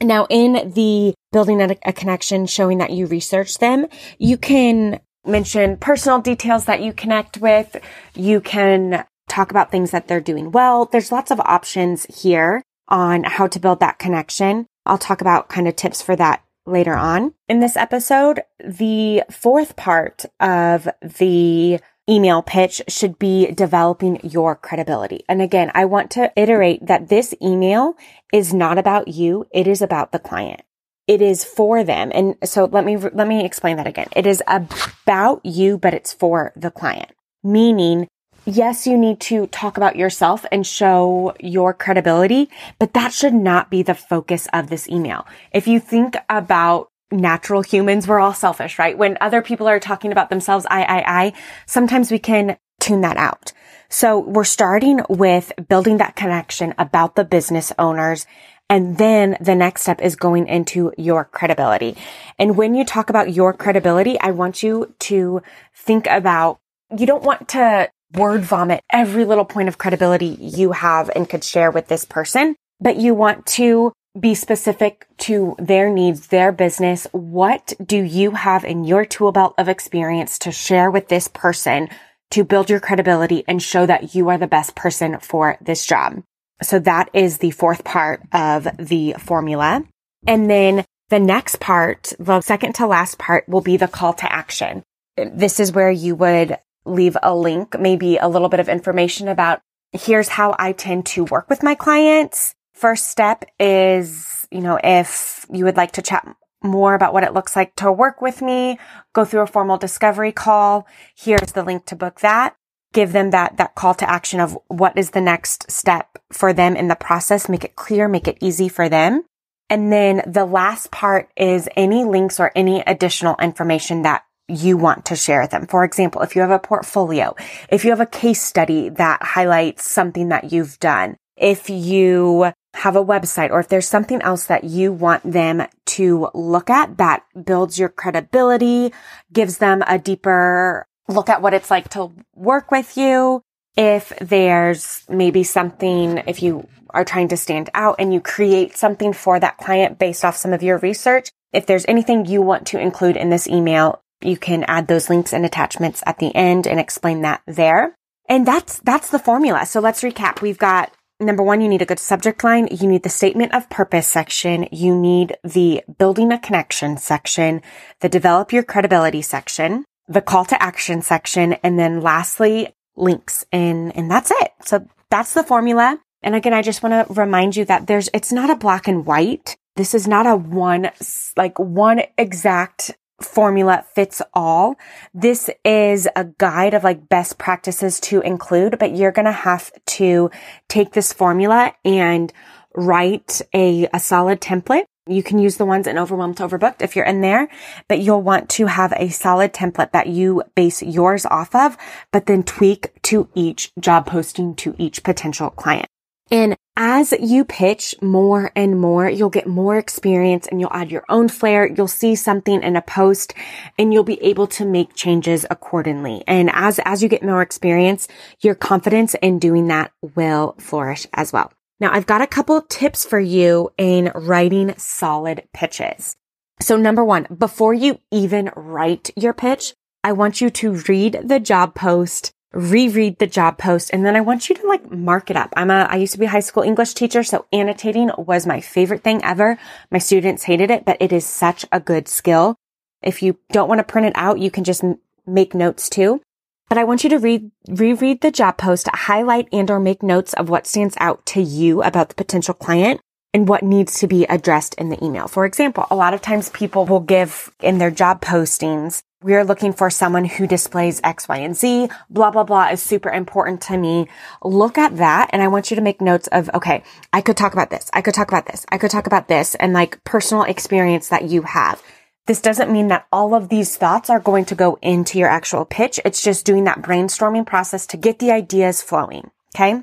Now 0.00 0.26
in 0.30 0.72
the 0.74 1.14
building 1.32 1.60
a, 1.60 1.76
a 1.84 1.92
connection, 1.92 2.46
showing 2.46 2.78
that 2.78 2.92
you 2.92 3.06
research 3.06 3.58
them, 3.58 3.86
you 4.18 4.36
can 4.36 5.00
mention 5.28 5.76
personal 5.76 6.20
details 6.20 6.64
that 6.64 6.82
you 6.82 6.92
connect 6.92 7.38
with. 7.38 7.76
You 8.14 8.40
can 8.40 9.04
talk 9.28 9.50
about 9.50 9.70
things 9.70 9.90
that 9.90 10.08
they're 10.08 10.20
doing 10.20 10.50
well. 10.50 10.86
There's 10.86 11.12
lots 11.12 11.30
of 11.30 11.40
options 11.40 12.06
here 12.22 12.62
on 12.88 13.24
how 13.24 13.46
to 13.46 13.60
build 13.60 13.80
that 13.80 13.98
connection. 13.98 14.66
I'll 14.86 14.98
talk 14.98 15.20
about 15.20 15.48
kind 15.48 15.68
of 15.68 15.76
tips 15.76 16.00
for 16.00 16.16
that 16.16 16.42
later 16.66 16.94
on 16.94 17.34
in 17.48 17.60
this 17.60 17.76
episode. 17.76 18.40
The 18.64 19.22
fourth 19.30 19.76
part 19.76 20.24
of 20.40 20.88
the 21.02 21.80
email 22.08 22.42
pitch 22.42 22.80
should 22.88 23.18
be 23.18 23.50
developing 23.52 24.18
your 24.22 24.56
credibility. 24.56 25.24
And 25.28 25.42
again, 25.42 25.70
I 25.74 25.84
want 25.84 26.10
to 26.12 26.32
iterate 26.36 26.86
that 26.86 27.08
this 27.08 27.34
email 27.42 27.96
is 28.32 28.54
not 28.54 28.78
about 28.78 29.08
you. 29.08 29.46
It 29.50 29.66
is 29.66 29.82
about 29.82 30.12
the 30.12 30.18
client. 30.18 30.62
It 31.08 31.22
is 31.22 31.42
for 31.42 31.82
them. 31.82 32.12
And 32.14 32.36
so 32.44 32.66
let 32.66 32.84
me, 32.84 32.96
let 32.98 33.26
me 33.26 33.44
explain 33.44 33.78
that 33.78 33.86
again. 33.86 34.08
It 34.14 34.26
is 34.26 34.42
about 34.46 35.44
you, 35.44 35.78
but 35.78 35.94
it's 35.94 36.12
for 36.12 36.52
the 36.54 36.70
client. 36.70 37.10
Meaning, 37.42 38.06
yes, 38.44 38.86
you 38.86 38.98
need 38.98 39.18
to 39.20 39.46
talk 39.46 39.78
about 39.78 39.96
yourself 39.96 40.44
and 40.52 40.66
show 40.66 41.34
your 41.40 41.72
credibility, 41.72 42.50
but 42.78 42.92
that 42.92 43.12
should 43.12 43.34
not 43.34 43.70
be 43.70 43.82
the 43.82 43.94
focus 43.94 44.46
of 44.52 44.68
this 44.68 44.88
email. 44.88 45.26
If 45.52 45.66
you 45.66 45.80
think 45.80 46.16
about 46.28 46.90
natural 47.10 47.62
humans, 47.62 48.06
we're 48.06 48.20
all 48.20 48.34
selfish, 48.34 48.78
right? 48.78 48.96
When 48.96 49.16
other 49.20 49.40
people 49.40 49.66
are 49.66 49.80
talking 49.80 50.12
about 50.12 50.28
themselves, 50.28 50.66
I, 50.68 50.82
I, 50.82 51.04
I, 51.06 51.32
sometimes 51.66 52.10
we 52.10 52.18
can 52.18 52.58
tune 52.80 53.00
that 53.00 53.16
out. 53.16 53.52
So 53.88 54.18
we're 54.18 54.44
starting 54.44 55.00
with 55.08 55.52
building 55.68 55.96
that 55.96 56.16
connection 56.16 56.74
about 56.76 57.16
the 57.16 57.24
business 57.24 57.72
owners 57.78 58.26
and 58.70 58.98
then 58.98 59.36
the 59.40 59.54
next 59.54 59.82
step 59.82 60.00
is 60.02 60.16
going 60.16 60.46
into 60.46 60.92
your 60.98 61.24
credibility. 61.24 61.96
And 62.38 62.56
when 62.56 62.74
you 62.74 62.84
talk 62.84 63.10
about 63.10 63.32
your 63.32 63.52
credibility, 63.52 64.18
I 64.20 64.30
want 64.32 64.62
you 64.62 64.94
to 65.00 65.42
think 65.74 66.06
about, 66.06 66.58
you 66.96 67.06
don't 67.06 67.22
want 67.22 67.48
to 67.50 67.90
word 68.14 68.42
vomit 68.42 68.82
every 68.90 69.24
little 69.24 69.44
point 69.44 69.68
of 69.68 69.78
credibility 69.78 70.36
you 70.40 70.72
have 70.72 71.10
and 71.14 71.28
could 71.28 71.44
share 71.44 71.70
with 71.70 71.88
this 71.88 72.04
person, 72.04 72.56
but 72.80 72.96
you 72.96 73.14
want 73.14 73.46
to 73.46 73.92
be 74.18 74.34
specific 74.34 75.06
to 75.18 75.54
their 75.58 75.90
needs, 75.90 76.28
their 76.28 76.50
business. 76.50 77.06
What 77.12 77.72
do 77.84 78.02
you 78.02 78.32
have 78.32 78.64
in 78.64 78.84
your 78.84 79.04
tool 79.04 79.32
belt 79.32 79.54
of 79.58 79.68
experience 79.68 80.38
to 80.40 80.52
share 80.52 80.90
with 80.90 81.08
this 81.08 81.28
person 81.28 81.88
to 82.30 82.44
build 82.44 82.68
your 82.68 82.80
credibility 82.80 83.44
and 83.46 83.62
show 83.62 83.86
that 83.86 84.14
you 84.14 84.28
are 84.28 84.38
the 84.38 84.46
best 84.46 84.74
person 84.74 85.18
for 85.20 85.56
this 85.60 85.86
job? 85.86 86.22
So 86.62 86.78
that 86.80 87.10
is 87.12 87.38
the 87.38 87.50
fourth 87.52 87.84
part 87.84 88.22
of 88.32 88.68
the 88.78 89.14
formula. 89.18 89.84
And 90.26 90.50
then 90.50 90.84
the 91.08 91.20
next 91.20 91.60
part, 91.60 92.12
the 92.18 92.40
second 92.40 92.74
to 92.74 92.86
last 92.86 93.18
part 93.18 93.48
will 93.48 93.60
be 93.60 93.76
the 93.76 93.88
call 93.88 94.12
to 94.14 94.32
action. 94.32 94.82
This 95.16 95.60
is 95.60 95.72
where 95.72 95.90
you 95.90 96.14
would 96.16 96.58
leave 96.84 97.16
a 97.22 97.34
link, 97.34 97.78
maybe 97.78 98.16
a 98.16 98.28
little 98.28 98.48
bit 98.48 98.60
of 98.60 98.68
information 98.68 99.28
about 99.28 99.60
here's 99.92 100.28
how 100.28 100.54
I 100.58 100.72
tend 100.72 101.06
to 101.06 101.24
work 101.24 101.48
with 101.48 101.62
my 101.62 101.74
clients. 101.74 102.54
First 102.74 103.08
step 103.08 103.44
is, 103.58 104.46
you 104.50 104.60
know, 104.60 104.78
if 104.82 105.46
you 105.50 105.64
would 105.64 105.76
like 105.76 105.92
to 105.92 106.02
chat 106.02 106.26
more 106.62 106.94
about 106.94 107.12
what 107.12 107.24
it 107.24 107.34
looks 107.34 107.56
like 107.56 107.74
to 107.76 107.90
work 107.90 108.20
with 108.20 108.42
me, 108.42 108.78
go 109.12 109.24
through 109.24 109.40
a 109.40 109.46
formal 109.46 109.78
discovery 109.78 110.32
call. 110.32 110.86
Here's 111.16 111.52
the 111.52 111.62
link 111.62 111.86
to 111.86 111.96
book 111.96 112.20
that 112.20 112.56
give 112.92 113.12
them 113.12 113.30
that, 113.30 113.56
that 113.56 113.74
call 113.74 113.94
to 113.94 114.10
action 114.10 114.40
of 114.40 114.58
what 114.68 114.96
is 114.96 115.10
the 115.10 115.20
next 115.20 115.70
step 115.70 116.18
for 116.32 116.52
them 116.52 116.76
in 116.76 116.88
the 116.88 116.96
process. 116.96 117.48
Make 117.48 117.64
it 117.64 117.76
clear, 117.76 118.08
make 118.08 118.28
it 118.28 118.38
easy 118.40 118.68
for 118.68 118.88
them. 118.88 119.24
And 119.70 119.92
then 119.92 120.22
the 120.26 120.46
last 120.46 120.90
part 120.90 121.28
is 121.36 121.68
any 121.76 122.04
links 122.04 122.40
or 122.40 122.50
any 122.56 122.80
additional 122.80 123.36
information 123.40 124.02
that 124.02 124.24
you 124.48 124.78
want 124.78 125.04
to 125.06 125.16
share 125.16 125.42
with 125.42 125.50
them. 125.50 125.66
For 125.66 125.84
example, 125.84 126.22
if 126.22 126.34
you 126.34 126.40
have 126.40 126.50
a 126.50 126.58
portfolio, 126.58 127.34
if 127.68 127.84
you 127.84 127.90
have 127.90 128.00
a 128.00 128.06
case 128.06 128.42
study 128.42 128.88
that 128.88 129.22
highlights 129.22 129.88
something 129.88 130.28
that 130.30 130.52
you've 130.52 130.80
done, 130.80 131.16
if 131.36 131.68
you 131.68 132.50
have 132.74 132.96
a 132.96 133.04
website 133.04 133.50
or 133.50 133.60
if 133.60 133.68
there's 133.68 133.86
something 133.86 134.22
else 134.22 134.46
that 134.46 134.64
you 134.64 134.92
want 134.92 135.30
them 135.30 135.66
to 135.84 136.28
look 136.32 136.70
at 136.70 136.96
that 136.96 137.24
builds 137.44 137.78
your 137.78 137.88
credibility, 137.90 138.92
gives 139.32 139.58
them 139.58 139.82
a 139.86 139.98
deeper 139.98 140.86
look 141.08 141.28
at 141.28 141.42
what 141.42 141.54
it's 141.54 141.70
like 141.70 141.88
to 141.90 142.12
work 142.34 142.70
with 142.70 142.96
you. 142.96 143.42
If 143.76 144.12
there's 144.20 145.04
maybe 145.08 145.44
something, 145.44 146.18
if 146.26 146.42
you 146.42 146.68
are 146.90 147.04
trying 147.04 147.28
to 147.28 147.36
stand 147.36 147.70
out 147.74 147.96
and 147.98 148.12
you 148.12 148.20
create 148.20 148.76
something 148.76 149.12
for 149.12 149.38
that 149.38 149.56
client 149.58 149.98
based 149.98 150.24
off 150.24 150.36
some 150.36 150.52
of 150.52 150.62
your 150.62 150.78
research, 150.78 151.30
if 151.52 151.66
there's 151.66 151.86
anything 151.86 152.26
you 152.26 152.42
want 152.42 152.66
to 152.68 152.80
include 152.80 153.16
in 153.16 153.30
this 153.30 153.48
email, 153.48 154.02
you 154.20 154.36
can 154.36 154.64
add 154.64 154.88
those 154.88 155.08
links 155.08 155.32
and 155.32 155.46
attachments 155.46 156.02
at 156.06 156.18
the 156.18 156.34
end 156.34 156.66
and 156.66 156.80
explain 156.80 157.22
that 157.22 157.40
there. 157.46 157.94
And 158.28 158.46
that's, 158.46 158.80
that's 158.80 159.10
the 159.10 159.18
formula. 159.18 159.64
So 159.64 159.80
let's 159.80 160.02
recap. 160.02 160.42
We've 160.42 160.58
got 160.58 160.92
number 161.20 161.42
one, 161.42 161.60
you 161.60 161.68
need 161.68 161.82
a 161.82 161.86
good 161.86 161.98
subject 161.98 162.44
line. 162.44 162.68
You 162.70 162.88
need 162.88 163.04
the 163.04 163.08
statement 163.08 163.54
of 163.54 163.70
purpose 163.70 164.08
section. 164.08 164.68
You 164.72 164.94
need 164.94 165.36
the 165.44 165.82
building 165.98 166.32
a 166.32 166.38
connection 166.38 166.96
section, 166.96 167.62
the 168.00 168.08
develop 168.08 168.52
your 168.52 168.64
credibility 168.64 169.22
section 169.22 169.84
the 170.08 170.22
call 170.22 170.44
to 170.46 170.62
action 170.62 171.02
section, 171.02 171.54
and 171.54 171.78
then 171.78 172.00
lastly, 172.00 172.74
links. 172.96 173.44
And, 173.52 173.94
and 173.96 174.10
that's 174.10 174.30
it. 174.30 174.52
So 174.64 174.86
that's 175.10 175.34
the 175.34 175.44
formula. 175.44 176.00
And 176.22 176.34
again, 176.34 176.54
I 176.54 176.62
just 176.62 176.82
want 176.82 177.06
to 177.08 177.14
remind 177.14 177.56
you 177.56 177.64
that 177.66 177.86
there's, 177.86 178.08
it's 178.12 178.32
not 178.32 178.50
a 178.50 178.56
black 178.56 178.88
and 178.88 179.06
white. 179.06 179.56
This 179.76 179.94
is 179.94 180.08
not 180.08 180.26
a 180.26 180.34
one, 180.34 180.90
like 181.36 181.58
one 181.58 182.02
exact 182.16 182.90
formula 183.20 183.84
fits 183.94 184.22
all. 184.32 184.76
This 185.14 185.50
is 185.64 186.08
a 186.16 186.24
guide 186.24 186.74
of 186.74 186.84
like 186.84 187.08
best 187.08 187.38
practices 187.38 188.00
to 188.00 188.20
include, 188.20 188.78
but 188.78 188.96
you're 188.96 189.12
going 189.12 189.26
to 189.26 189.32
have 189.32 189.70
to 189.86 190.30
take 190.68 190.92
this 190.92 191.12
formula 191.12 191.74
and 191.84 192.32
write 192.74 193.40
a, 193.54 193.88
a 193.92 194.00
solid 194.00 194.40
template 194.40 194.84
you 195.08 195.22
can 195.22 195.38
use 195.38 195.56
the 195.56 195.64
ones 195.64 195.86
in 195.86 195.98
Overwhelmed 195.98 196.36
to 196.38 196.46
Overbooked 196.46 196.82
if 196.82 196.94
you're 196.94 197.04
in 197.04 197.20
there, 197.20 197.48
but 197.88 198.00
you'll 198.00 198.22
want 198.22 198.48
to 198.50 198.66
have 198.66 198.92
a 198.96 199.08
solid 199.08 199.52
template 199.52 199.92
that 199.92 200.06
you 200.06 200.42
base 200.54 200.82
yours 200.82 201.26
off 201.26 201.54
of, 201.54 201.76
but 202.12 202.26
then 202.26 202.42
tweak 202.42 202.90
to 203.02 203.28
each 203.34 203.72
job 203.80 204.06
posting 204.06 204.54
to 204.56 204.74
each 204.78 205.02
potential 205.02 205.50
client. 205.50 205.88
And 206.30 206.56
as 206.76 207.12
you 207.12 207.44
pitch 207.44 207.94
more 208.02 208.52
and 208.54 208.78
more, 208.78 209.08
you'll 209.08 209.30
get 209.30 209.46
more 209.46 209.78
experience 209.78 210.46
and 210.46 210.60
you'll 210.60 210.72
add 210.72 210.90
your 210.90 211.04
own 211.08 211.28
flair. 211.28 211.66
You'll 211.66 211.88
see 211.88 212.14
something 212.14 212.62
in 212.62 212.76
a 212.76 212.82
post 212.82 213.34
and 213.78 213.92
you'll 213.92 214.04
be 214.04 214.22
able 214.22 214.46
to 214.48 214.64
make 214.64 214.94
changes 214.94 215.46
accordingly. 215.50 216.22
And 216.26 216.50
as, 216.52 216.78
as 216.84 217.02
you 217.02 217.08
get 217.08 217.22
more 217.22 217.42
experience, 217.42 218.08
your 218.40 218.54
confidence 218.54 219.14
in 219.14 219.38
doing 219.38 219.68
that 219.68 219.90
will 220.14 220.54
flourish 220.58 221.06
as 221.14 221.32
well. 221.32 221.50
Now 221.80 221.92
I've 221.92 222.06
got 222.06 222.22
a 222.22 222.26
couple 222.26 222.60
tips 222.62 223.04
for 223.04 223.20
you 223.20 223.70
in 223.78 224.10
writing 224.14 224.74
solid 224.78 225.44
pitches. 225.52 226.16
So 226.60 226.76
number 226.76 227.04
one, 227.04 227.26
before 227.36 227.72
you 227.72 228.00
even 228.10 228.50
write 228.56 229.10
your 229.16 229.32
pitch, 229.32 229.74
I 230.02 230.12
want 230.12 230.40
you 230.40 230.50
to 230.50 230.72
read 230.88 231.20
the 231.24 231.38
job 231.38 231.74
post, 231.76 232.32
reread 232.52 233.18
the 233.18 233.26
job 233.28 233.58
post, 233.58 233.90
and 233.92 234.04
then 234.04 234.16
I 234.16 234.20
want 234.20 234.48
you 234.48 234.56
to 234.56 234.66
like 234.66 234.90
mark 234.90 235.30
it 235.30 235.36
up. 235.36 235.52
I'm 235.56 235.70
a, 235.70 235.86
I 235.88 235.96
used 235.96 236.14
to 236.14 236.18
be 236.18 236.26
a 236.26 236.30
high 236.30 236.40
school 236.40 236.64
English 236.64 236.94
teacher, 236.94 237.22
so 237.22 237.46
annotating 237.52 238.10
was 238.18 238.46
my 238.46 238.60
favorite 238.60 239.04
thing 239.04 239.22
ever. 239.22 239.58
My 239.90 239.98
students 239.98 240.44
hated 240.44 240.70
it, 240.70 240.84
but 240.84 240.96
it 241.00 241.12
is 241.12 241.26
such 241.26 241.64
a 241.70 241.78
good 241.78 242.08
skill. 242.08 242.56
If 243.02 243.22
you 243.22 243.38
don't 243.52 243.68
want 243.68 243.78
to 243.78 243.84
print 243.84 244.08
it 244.08 244.14
out, 244.16 244.40
you 244.40 244.50
can 244.50 244.64
just 244.64 244.82
make 245.26 245.54
notes 245.54 245.88
too. 245.88 246.22
But 246.68 246.78
I 246.78 246.84
want 246.84 247.04
you 247.04 247.10
to 247.10 247.18
read, 247.18 247.50
reread 247.68 248.20
the 248.20 248.30
job 248.30 248.58
post, 248.58 248.88
highlight 248.92 249.48
and 249.52 249.70
or 249.70 249.80
make 249.80 250.02
notes 250.02 250.34
of 250.34 250.48
what 250.48 250.66
stands 250.66 250.96
out 251.00 251.24
to 251.26 251.40
you 251.40 251.82
about 251.82 252.08
the 252.08 252.14
potential 252.14 252.54
client 252.54 253.00
and 253.32 253.48
what 253.48 253.62
needs 253.62 253.98
to 254.00 254.06
be 254.06 254.24
addressed 254.24 254.74
in 254.74 254.88
the 254.88 255.02
email. 255.04 255.28
For 255.28 255.44
example, 255.44 255.86
a 255.90 255.96
lot 255.96 256.14
of 256.14 256.22
times 256.22 256.50
people 256.50 256.86
will 256.86 257.00
give 257.00 257.50
in 257.60 257.78
their 257.78 257.90
job 257.90 258.20
postings, 258.20 259.02
we're 259.20 259.42
looking 259.42 259.72
for 259.72 259.90
someone 259.90 260.24
who 260.24 260.46
displays 260.46 261.00
X, 261.02 261.28
Y, 261.28 261.38
and 261.38 261.56
Z. 261.56 261.88
Blah, 262.08 262.30
blah, 262.30 262.44
blah 262.44 262.68
is 262.68 262.80
super 262.80 263.10
important 263.10 263.60
to 263.62 263.76
me. 263.76 264.06
Look 264.44 264.78
at 264.78 264.96
that. 264.98 265.30
And 265.32 265.42
I 265.42 265.48
want 265.48 265.72
you 265.72 265.74
to 265.74 265.82
make 265.82 266.00
notes 266.00 266.28
of, 266.28 266.48
okay, 266.54 266.84
I 267.12 267.20
could 267.20 267.36
talk 267.36 267.52
about 267.52 267.68
this. 267.68 267.90
I 267.92 268.00
could 268.00 268.14
talk 268.14 268.28
about 268.28 268.46
this. 268.46 268.64
I 268.70 268.78
could 268.78 268.92
talk 268.92 269.08
about 269.08 269.26
this 269.26 269.56
and 269.56 269.72
like 269.72 270.04
personal 270.04 270.44
experience 270.44 271.08
that 271.08 271.24
you 271.24 271.42
have. 271.42 271.82
This 272.28 272.42
doesn't 272.42 272.70
mean 272.70 272.88
that 272.88 273.06
all 273.10 273.34
of 273.34 273.48
these 273.48 273.76
thoughts 273.76 274.10
are 274.10 274.20
going 274.20 274.44
to 274.44 274.54
go 274.54 274.78
into 274.82 275.18
your 275.18 275.30
actual 275.30 275.64
pitch. 275.64 275.98
It's 276.04 276.22
just 276.22 276.44
doing 276.44 276.64
that 276.64 276.82
brainstorming 276.82 277.46
process 277.46 277.86
to 277.86 277.96
get 277.96 278.18
the 278.18 278.32
ideas 278.32 278.82
flowing. 278.82 279.30
Okay. 279.56 279.82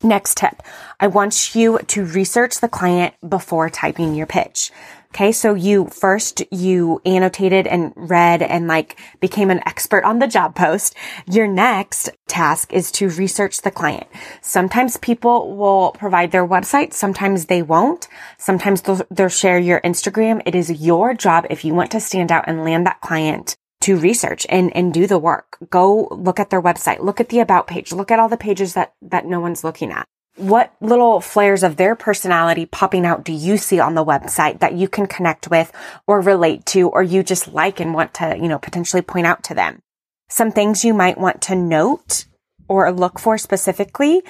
Next 0.00 0.36
tip. 0.36 0.62
I 1.00 1.08
want 1.08 1.56
you 1.56 1.78
to 1.78 2.04
research 2.04 2.60
the 2.60 2.68
client 2.68 3.14
before 3.28 3.70
typing 3.70 4.14
your 4.14 4.28
pitch. 4.28 4.70
Okay. 5.14 5.30
So 5.30 5.54
you 5.54 5.86
first, 5.86 6.42
you 6.50 7.00
annotated 7.06 7.68
and 7.68 7.92
read 7.94 8.42
and 8.42 8.66
like 8.66 8.98
became 9.20 9.48
an 9.48 9.60
expert 9.64 10.02
on 10.02 10.18
the 10.18 10.26
job 10.26 10.56
post. 10.56 10.96
Your 11.30 11.46
next 11.46 12.10
task 12.26 12.72
is 12.72 12.90
to 12.92 13.08
research 13.10 13.62
the 13.62 13.70
client. 13.70 14.08
Sometimes 14.42 14.96
people 14.96 15.56
will 15.56 15.92
provide 15.92 16.32
their 16.32 16.44
website. 16.44 16.92
Sometimes 16.94 17.46
they 17.46 17.62
won't. 17.62 18.08
Sometimes 18.38 18.82
they'll, 18.82 19.06
they'll 19.08 19.28
share 19.28 19.60
your 19.60 19.80
Instagram. 19.82 20.42
It 20.46 20.56
is 20.56 20.82
your 20.82 21.14
job 21.14 21.46
if 21.48 21.64
you 21.64 21.74
want 21.74 21.92
to 21.92 22.00
stand 22.00 22.32
out 22.32 22.46
and 22.48 22.64
land 22.64 22.84
that 22.88 23.00
client 23.00 23.54
to 23.82 23.96
research 23.96 24.44
and, 24.48 24.76
and 24.76 24.92
do 24.92 25.06
the 25.06 25.18
work. 25.18 25.58
Go 25.70 26.08
look 26.10 26.40
at 26.40 26.50
their 26.50 26.62
website, 26.62 26.98
look 26.98 27.20
at 27.20 27.28
the 27.28 27.38
about 27.38 27.68
page, 27.68 27.92
look 27.92 28.10
at 28.10 28.18
all 28.18 28.28
the 28.28 28.36
pages 28.36 28.74
that, 28.74 28.94
that 29.00 29.26
no 29.26 29.38
one's 29.38 29.62
looking 29.62 29.92
at 29.92 30.08
what 30.36 30.74
little 30.80 31.20
flares 31.20 31.62
of 31.62 31.76
their 31.76 31.94
personality 31.94 32.66
popping 32.66 33.06
out 33.06 33.24
do 33.24 33.32
you 33.32 33.56
see 33.56 33.78
on 33.78 33.94
the 33.94 34.04
website 34.04 34.60
that 34.60 34.74
you 34.74 34.88
can 34.88 35.06
connect 35.06 35.48
with 35.48 35.70
or 36.06 36.20
relate 36.20 36.66
to 36.66 36.88
or 36.88 37.02
you 37.02 37.22
just 37.22 37.52
like 37.52 37.80
and 37.80 37.94
want 37.94 38.14
to, 38.14 38.36
you 38.36 38.48
know, 38.48 38.58
potentially 38.58 39.02
point 39.02 39.26
out 39.26 39.44
to 39.44 39.54
them? 39.54 39.80
Some 40.28 40.50
things 40.50 40.84
you 40.84 40.94
might 40.94 41.18
want 41.18 41.42
to 41.42 41.54
note 41.54 42.24
or 42.66 42.90
look 42.90 43.18
for 43.18 43.38
specifically 43.38 44.22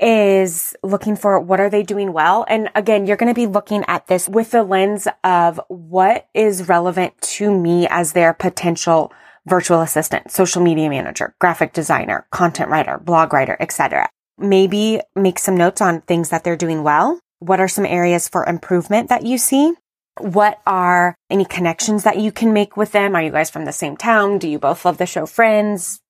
is 0.00 0.74
looking 0.82 1.14
for 1.14 1.38
what 1.38 1.60
are 1.60 1.70
they 1.70 1.82
doing 1.82 2.12
well? 2.12 2.44
And 2.48 2.70
again, 2.74 3.06
you're 3.06 3.16
going 3.16 3.32
to 3.32 3.40
be 3.40 3.46
looking 3.46 3.84
at 3.86 4.06
this 4.06 4.28
with 4.28 4.50
the 4.50 4.64
lens 4.64 5.06
of 5.22 5.60
what 5.68 6.28
is 6.34 6.68
relevant 6.68 7.20
to 7.20 7.56
me 7.56 7.86
as 7.88 8.12
their 8.12 8.32
potential 8.32 9.12
virtual 9.46 9.80
assistant, 9.80 10.30
social 10.30 10.62
media 10.62 10.88
manager, 10.88 11.34
graphic 11.40 11.72
designer, 11.72 12.26
content 12.30 12.70
writer, 12.70 12.98
blog 12.98 13.32
writer, 13.32 13.56
etc. 13.60 14.08
Maybe 14.38 15.00
make 15.14 15.38
some 15.38 15.56
notes 15.56 15.80
on 15.80 16.00
things 16.02 16.30
that 16.30 16.44
they're 16.44 16.56
doing 16.56 16.82
well. 16.82 17.20
What 17.38 17.60
are 17.60 17.68
some 17.68 17.86
areas 17.86 18.28
for 18.28 18.44
improvement 18.44 19.08
that 19.08 19.24
you 19.24 19.38
see? 19.38 19.74
What 20.18 20.60
are 20.66 21.14
any 21.30 21.44
connections 21.44 22.04
that 22.04 22.18
you 22.18 22.32
can 22.32 22.52
make 22.52 22.76
with 22.76 22.92
them? 22.92 23.16
Are 23.16 23.22
you 23.22 23.30
guys 23.30 23.50
from 23.50 23.64
the 23.64 23.72
same 23.72 23.96
town? 23.96 24.38
Do 24.38 24.48
you 24.48 24.58
both 24.58 24.84
love 24.84 24.98
the 24.98 25.06
show 25.06 25.26
Friends? 25.26 26.00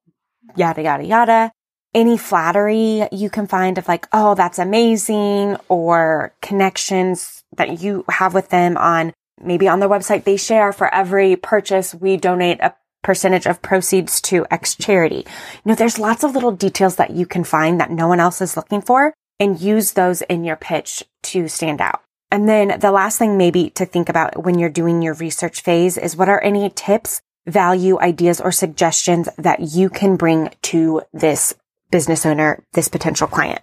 Yada, 0.56 0.82
yada, 0.82 1.04
yada. 1.04 1.52
Any 1.94 2.16
flattery 2.16 3.06
you 3.12 3.30
can 3.30 3.46
find 3.46 3.78
of 3.78 3.86
like, 3.86 4.08
oh, 4.12 4.34
that's 4.34 4.58
amazing 4.58 5.56
or 5.68 6.34
connections 6.40 7.44
that 7.56 7.80
you 7.80 8.04
have 8.08 8.34
with 8.34 8.48
them 8.48 8.76
on 8.76 9.12
maybe 9.42 9.68
on 9.68 9.80
their 9.80 9.88
website 9.88 10.24
they 10.24 10.36
share 10.36 10.72
for 10.72 10.92
every 10.92 11.36
purchase 11.36 11.94
we 11.94 12.16
donate 12.16 12.60
a 12.60 12.74
percentage 13.02 13.46
of 13.46 13.62
proceeds 13.62 14.20
to 14.22 14.46
X 14.50 14.74
charity. 14.76 15.26
You 15.26 15.62
know, 15.66 15.74
there's 15.74 15.98
lots 15.98 16.24
of 16.24 16.34
little 16.34 16.52
details 16.52 16.96
that 16.96 17.10
you 17.10 17.26
can 17.26 17.44
find 17.44 17.80
that 17.80 17.90
no 17.90 18.08
one 18.08 18.20
else 18.20 18.40
is 18.40 18.56
looking 18.56 18.80
for 18.80 19.14
and 19.40 19.60
use 19.60 19.92
those 19.92 20.22
in 20.22 20.44
your 20.44 20.56
pitch 20.56 21.02
to 21.24 21.48
stand 21.48 21.80
out. 21.80 22.02
And 22.30 22.48
then 22.48 22.78
the 22.80 22.92
last 22.92 23.18
thing 23.18 23.36
maybe 23.36 23.70
to 23.70 23.84
think 23.84 24.08
about 24.08 24.42
when 24.42 24.58
you're 24.58 24.70
doing 24.70 25.02
your 25.02 25.14
research 25.14 25.60
phase 25.60 25.98
is 25.98 26.16
what 26.16 26.28
are 26.28 26.42
any 26.42 26.70
tips, 26.70 27.20
value, 27.46 27.98
ideas, 28.00 28.40
or 28.40 28.52
suggestions 28.52 29.28
that 29.36 29.60
you 29.60 29.90
can 29.90 30.16
bring 30.16 30.50
to 30.62 31.02
this 31.12 31.54
business 31.90 32.24
owner, 32.24 32.64
this 32.72 32.88
potential 32.88 33.26
client. 33.26 33.60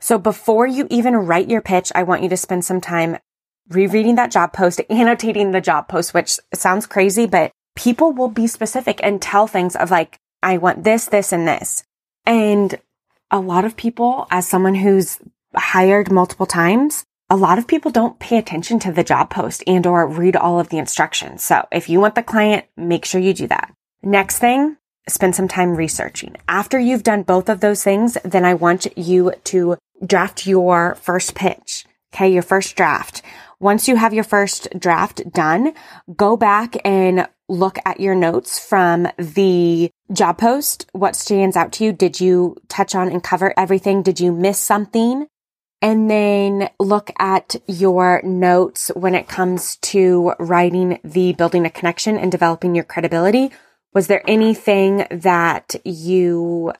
So 0.00 0.18
before 0.18 0.66
you 0.66 0.86
even 0.90 1.14
write 1.16 1.48
your 1.48 1.62
pitch, 1.62 1.92
I 1.94 2.02
want 2.02 2.22
you 2.22 2.28
to 2.28 2.36
spend 2.36 2.64
some 2.64 2.80
time 2.80 3.18
rereading 3.68 4.16
that 4.16 4.32
job 4.32 4.52
post, 4.52 4.80
annotating 4.90 5.52
the 5.52 5.60
job 5.60 5.88
post, 5.88 6.12
which 6.12 6.38
sounds 6.52 6.86
crazy, 6.86 7.26
but 7.26 7.52
people 7.80 8.12
will 8.12 8.28
be 8.28 8.46
specific 8.46 9.00
and 9.02 9.22
tell 9.22 9.46
things 9.46 9.74
of 9.74 9.90
like, 9.90 10.18
I 10.42 10.58
want 10.58 10.84
this, 10.84 11.06
this, 11.06 11.32
and 11.32 11.48
this. 11.48 11.82
And 12.26 12.78
a 13.30 13.40
lot 13.40 13.64
of 13.64 13.76
people, 13.76 14.26
as 14.30 14.46
someone 14.46 14.74
who's 14.74 15.18
hired 15.56 16.12
multiple 16.12 16.44
times, 16.44 17.04
a 17.30 17.36
lot 17.36 17.58
of 17.58 17.66
people 17.66 17.90
don't 17.90 18.18
pay 18.18 18.36
attention 18.36 18.80
to 18.80 18.92
the 18.92 19.04
job 19.04 19.30
post 19.30 19.64
and 19.66 19.86
or 19.86 20.06
read 20.06 20.36
all 20.36 20.60
of 20.60 20.68
the 20.68 20.76
instructions. 20.76 21.42
So 21.42 21.66
if 21.72 21.88
you 21.88 22.00
want 22.00 22.16
the 22.16 22.22
client, 22.22 22.66
make 22.76 23.06
sure 23.06 23.20
you 23.20 23.32
do 23.32 23.46
that. 23.46 23.72
Next 24.02 24.38
thing, 24.40 24.76
spend 25.08 25.34
some 25.34 25.48
time 25.48 25.74
researching. 25.74 26.36
After 26.48 26.78
you've 26.78 27.02
done 27.02 27.22
both 27.22 27.48
of 27.48 27.60
those 27.60 27.82
things, 27.82 28.18
then 28.24 28.44
I 28.44 28.54
want 28.54 28.94
you 28.98 29.32
to 29.44 29.78
draft 30.04 30.46
your 30.46 30.96
first 30.96 31.34
pitch. 31.34 31.86
Okay. 32.12 32.32
Your 32.32 32.42
first 32.42 32.76
draft. 32.76 33.22
Once 33.60 33.86
you 33.86 33.96
have 33.96 34.14
your 34.14 34.24
first 34.24 34.68
draft 34.78 35.30
done, 35.32 35.74
go 36.16 36.34
back 36.34 36.76
and 36.82 37.28
look 37.46 37.78
at 37.84 38.00
your 38.00 38.14
notes 38.14 38.58
from 38.58 39.06
the 39.18 39.90
job 40.10 40.38
post. 40.38 40.88
What 40.92 41.14
stands 41.14 41.56
out 41.56 41.72
to 41.72 41.84
you? 41.84 41.92
Did 41.92 42.20
you 42.20 42.56
touch 42.68 42.94
on 42.94 43.10
and 43.10 43.22
cover 43.22 43.52
everything? 43.58 44.02
Did 44.02 44.18
you 44.18 44.32
miss 44.32 44.58
something? 44.58 45.26
And 45.82 46.10
then 46.10 46.70
look 46.78 47.10
at 47.18 47.56
your 47.66 48.22
notes 48.22 48.90
when 48.94 49.14
it 49.14 49.28
comes 49.28 49.76
to 49.76 50.32
writing 50.38 50.98
the 51.04 51.34
building 51.34 51.66
a 51.66 51.70
connection 51.70 52.16
and 52.16 52.32
developing 52.32 52.74
your 52.74 52.84
credibility. 52.84 53.50
Was 53.92 54.06
there 54.06 54.22
anything 54.26 55.06
that 55.10 55.74
you 55.84 56.72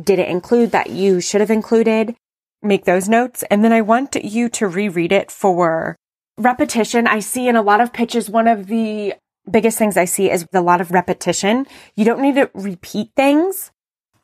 didn't 0.00 0.30
include 0.30 0.70
that 0.70 0.90
you 0.90 1.20
should 1.20 1.40
have 1.40 1.50
included? 1.50 2.14
Make 2.62 2.84
those 2.84 3.08
notes. 3.08 3.42
And 3.50 3.64
then 3.64 3.72
I 3.72 3.80
want 3.80 4.14
you 4.14 4.48
to 4.50 4.68
reread 4.68 5.10
it 5.10 5.32
for 5.32 5.96
repetition. 6.40 7.06
I 7.06 7.20
see 7.20 7.48
in 7.48 7.56
a 7.56 7.62
lot 7.62 7.80
of 7.80 7.92
pitches, 7.92 8.30
one 8.30 8.48
of 8.48 8.66
the 8.66 9.14
biggest 9.50 9.78
things 9.78 9.96
I 9.96 10.04
see 10.06 10.30
is 10.30 10.46
a 10.52 10.60
lot 10.60 10.80
of 10.80 10.90
repetition. 10.90 11.66
You 11.96 12.04
don't 12.04 12.22
need 12.22 12.36
to 12.36 12.50
repeat 12.54 13.10
things. 13.16 13.70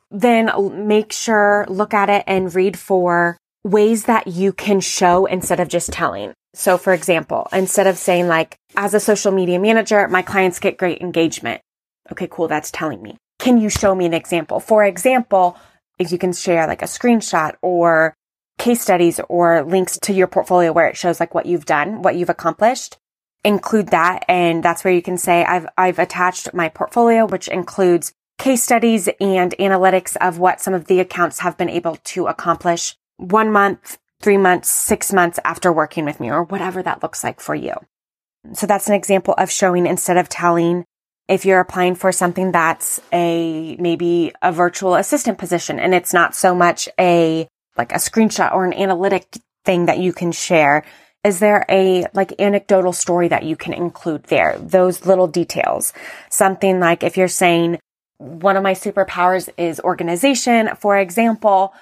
Then 0.09 0.49
make 0.87 1.11
sure, 1.11 1.65
look 1.69 1.93
at 1.93 2.09
it 2.09 2.23
and 2.27 2.53
read 2.53 2.79
for 2.79 3.37
ways 3.63 4.05
that 4.05 4.27
you 4.27 4.53
can 4.53 4.79
show 4.79 5.25
instead 5.25 5.59
of 5.59 5.67
just 5.67 5.91
telling. 5.91 6.33
So 6.53 6.77
for 6.77 6.93
example, 6.93 7.47
instead 7.51 7.87
of 7.87 7.97
saying 7.97 8.27
like, 8.27 8.57
as 8.75 8.93
a 8.93 8.99
social 8.99 9.31
media 9.31 9.59
manager, 9.59 10.07
my 10.07 10.21
clients 10.21 10.59
get 10.59 10.77
great 10.77 11.01
engagement. 11.01 11.61
Okay, 12.11 12.27
cool. 12.31 12.47
That's 12.47 12.71
telling 12.71 13.01
me. 13.01 13.17
Can 13.37 13.57
you 13.57 13.69
show 13.69 13.93
me 13.93 14.05
an 14.05 14.13
example? 14.13 14.59
For 14.59 14.83
example, 14.83 15.57
if 15.99 16.11
you 16.11 16.17
can 16.17 16.33
share 16.33 16.67
like 16.67 16.81
a 16.81 16.85
screenshot 16.85 17.55
or 17.61 18.13
case 18.57 18.81
studies 18.81 19.19
or 19.29 19.63
links 19.63 19.99
to 19.99 20.13
your 20.13 20.27
portfolio 20.27 20.71
where 20.71 20.87
it 20.87 20.97
shows 20.97 21.19
like 21.19 21.33
what 21.33 21.45
you've 21.45 21.65
done, 21.65 22.01
what 22.01 22.15
you've 22.15 22.29
accomplished, 22.29 22.97
include 23.43 23.89
that. 23.89 24.25
And 24.27 24.63
that's 24.63 24.83
where 24.83 24.93
you 24.93 25.01
can 25.01 25.17
say, 25.17 25.45
I've, 25.45 25.67
I've 25.77 25.99
attached 25.99 26.53
my 26.53 26.69
portfolio, 26.69 27.25
which 27.25 27.47
includes 27.47 28.11
case 28.37 28.63
studies 28.63 29.09
and 29.19 29.55
analytics 29.59 30.15
of 30.17 30.39
what 30.39 30.61
some 30.61 30.73
of 30.73 30.85
the 30.85 30.99
accounts 30.99 31.39
have 31.39 31.57
been 31.57 31.69
able 31.69 31.95
to 31.95 32.27
accomplish 32.27 32.95
one 33.17 33.51
month, 33.51 33.97
three 34.21 34.37
months, 34.37 34.69
six 34.69 35.11
months 35.11 35.39
after 35.43 35.71
working 35.71 36.05
with 36.05 36.19
me 36.19 36.29
or 36.29 36.43
whatever 36.43 36.83
that 36.83 37.01
looks 37.01 37.23
like 37.23 37.39
for 37.39 37.55
you. 37.55 37.73
So 38.53 38.67
that's 38.67 38.87
an 38.87 38.93
example 38.93 39.33
of 39.37 39.51
showing 39.51 39.85
instead 39.85 40.17
of 40.17 40.29
telling 40.29 40.85
if 41.27 41.45
you're 41.45 41.59
applying 41.59 41.95
for 41.95 42.11
something 42.11 42.51
that's 42.51 43.01
a 43.11 43.75
maybe 43.77 44.31
a 44.41 44.51
virtual 44.51 44.95
assistant 44.95 45.37
position 45.37 45.79
and 45.79 45.93
it's 45.93 46.13
not 46.13 46.33
so 46.35 46.55
much 46.55 46.87
a 46.99 47.47
like 47.77 47.91
a 47.91 47.95
screenshot 47.95 48.53
or 48.53 48.65
an 48.65 48.73
analytic 48.73 49.37
thing 49.65 49.85
that 49.85 49.99
you 49.99 50.13
can 50.13 50.31
share. 50.31 50.83
Is 51.23 51.39
there 51.39 51.65
a 51.69 52.05
like 52.13 52.39
anecdotal 52.39 52.93
story 52.93 53.27
that 53.27 53.43
you 53.43 53.55
can 53.55 53.73
include 53.73 54.23
there? 54.23 54.57
Those 54.59 55.05
little 55.05 55.27
details. 55.27 55.93
Something 56.29 56.79
like 56.79 57.03
if 57.03 57.17
you're 57.17 57.27
saying 57.27 57.79
one 58.17 58.57
of 58.57 58.63
my 58.63 58.73
superpowers 58.73 59.49
is 59.57 59.79
organization 59.79 60.69
for 60.79 60.97
example 60.97 61.73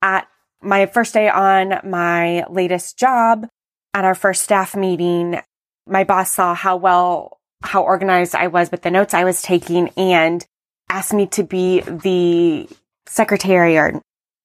at 0.00 0.26
my 0.62 0.86
first 0.86 1.12
day 1.12 1.28
on 1.28 1.80
my 1.84 2.44
latest 2.48 2.98
job 2.98 3.46
at 3.94 4.04
our 4.04 4.14
first 4.14 4.42
staff 4.42 4.74
meeting, 4.74 5.40
my 5.86 6.04
boss 6.04 6.32
saw 6.32 6.54
how 6.54 6.76
well, 6.76 7.38
how 7.62 7.82
organized 7.82 8.34
I 8.34 8.46
was 8.46 8.70
with 8.70 8.82
the 8.82 8.90
notes 8.90 9.14
I 9.14 9.24
was 9.24 9.42
taking 9.42 9.88
and 9.96 10.44
asked 10.88 11.12
me 11.12 11.26
to 11.28 11.42
be 11.42 11.80
the 11.80 12.68
secretary 13.06 13.76
or, 13.76 14.00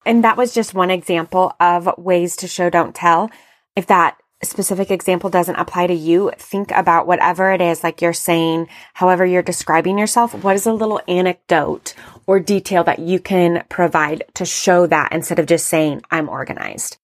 and 0.07 0.23
that 0.23 0.37
was 0.37 0.53
just 0.53 0.73
one 0.73 0.89
example 0.89 1.53
of 1.59 1.89
ways 1.97 2.37
to 2.37 2.47
show 2.47 2.69
don't 2.69 2.95
tell. 2.95 3.29
If 3.75 3.87
that 3.87 4.17
specific 4.41 4.89
example 4.89 5.29
doesn't 5.29 5.55
apply 5.55 5.87
to 5.87 5.93
you, 5.93 6.31
think 6.37 6.71
about 6.71 7.07
whatever 7.07 7.51
it 7.51 7.59
is, 7.59 7.83
like 7.83 8.01
you're 8.01 8.13
saying, 8.13 8.69
however 8.93 9.25
you're 9.25 9.41
describing 9.41 9.97
yourself, 9.97 10.33
what 10.33 10.55
is 10.55 10.65
a 10.65 10.71
little 10.71 11.01
anecdote 11.09 11.93
or 12.25 12.39
detail 12.39 12.85
that 12.85 12.99
you 12.99 13.19
can 13.19 13.65
provide 13.67 14.23
to 14.35 14.45
show 14.45 14.87
that 14.87 15.11
instead 15.11 15.39
of 15.39 15.45
just 15.45 15.67
saying, 15.67 16.01
I'm 16.09 16.29
organized. 16.29 16.97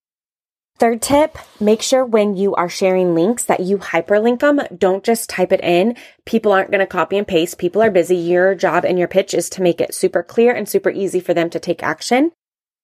Third 0.80 1.02
tip, 1.02 1.38
make 1.60 1.82
sure 1.82 2.06
when 2.06 2.36
you 2.36 2.56
are 2.56 2.70
sharing 2.70 3.14
links 3.14 3.44
that 3.46 3.60
you 3.60 3.78
hyperlink 3.78 4.40
them. 4.40 4.62
Don't 4.76 5.04
just 5.04 5.30
type 5.30 5.52
it 5.52 5.62
in. 5.62 5.96
People 6.26 6.52
aren't 6.52 6.72
going 6.72 6.80
to 6.80 6.88
copy 6.88 7.18
and 7.18 7.28
paste. 7.28 7.58
People 7.58 7.82
are 7.82 7.92
busy. 7.92 8.16
Your 8.16 8.56
job 8.56 8.86
and 8.86 8.98
your 8.98 9.08
pitch 9.08 9.34
is 9.34 9.50
to 9.52 9.62
make 9.62 9.82
it 9.82 9.94
super 9.94 10.24
clear 10.24 10.54
and 10.54 10.68
super 10.68 10.90
easy 10.90 11.20
for 11.20 11.34
them 11.34 11.50
to 11.52 11.60
take 11.60 11.84
action. 11.84 12.32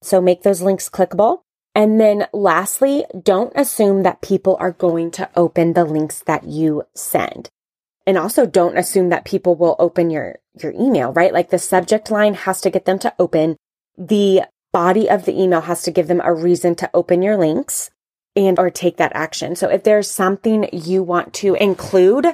So 0.02 0.20
make 0.20 0.42
those 0.42 0.62
links 0.62 0.88
clickable. 0.88 1.42
And 1.74 2.00
then 2.00 2.26
lastly, 2.32 3.04
don't 3.22 3.52
assume 3.54 4.02
that 4.02 4.22
people 4.22 4.56
are 4.58 4.72
going 4.72 5.10
to 5.12 5.30
open 5.36 5.72
the 5.72 5.84
links 5.84 6.20
that 6.26 6.44
you 6.44 6.84
send. 6.94 7.48
And 8.06 8.18
also 8.18 8.44
don't 8.44 8.78
assume 8.78 9.10
that 9.10 9.24
people 9.24 9.54
will 9.54 9.76
open 9.78 10.10
your, 10.10 10.38
your 10.60 10.72
email, 10.72 11.12
right? 11.12 11.32
Like 11.32 11.50
the 11.50 11.58
subject 11.58 12.10
line 12.10 12.34
has 12.34 12.60
to 12.62 12.70
get 12.70 12.86
them 12.86 12.98
to 13.00 13.14
open. 13.18 13.56
The 13.96 14.42
body 14.72 15.08
of 15.08 15.26
the 15.26 15.40
email 15.40 15.60
has 15.60 15.82
to 15.82 15.90
give 15.90 16.08
them 16.08 16.20
a 16.24 16.34
reason 16.34 16.74
to 16.76 16.90
open 16.92 17.22
your 17.22 17.36
links 17.36 17.90
and 18.34 18.58
or 18.58 18.70
take 18.70 18.96
that 18.96 19.12
action. 19.14 19.54
So 19.54 19.68
if 19.68 19.84
there's 19.84 20.10
something 20.10 20.68
you 20.72 21.02
want 21.02 21.34
to 21.34 21.54
include 21.54 22.26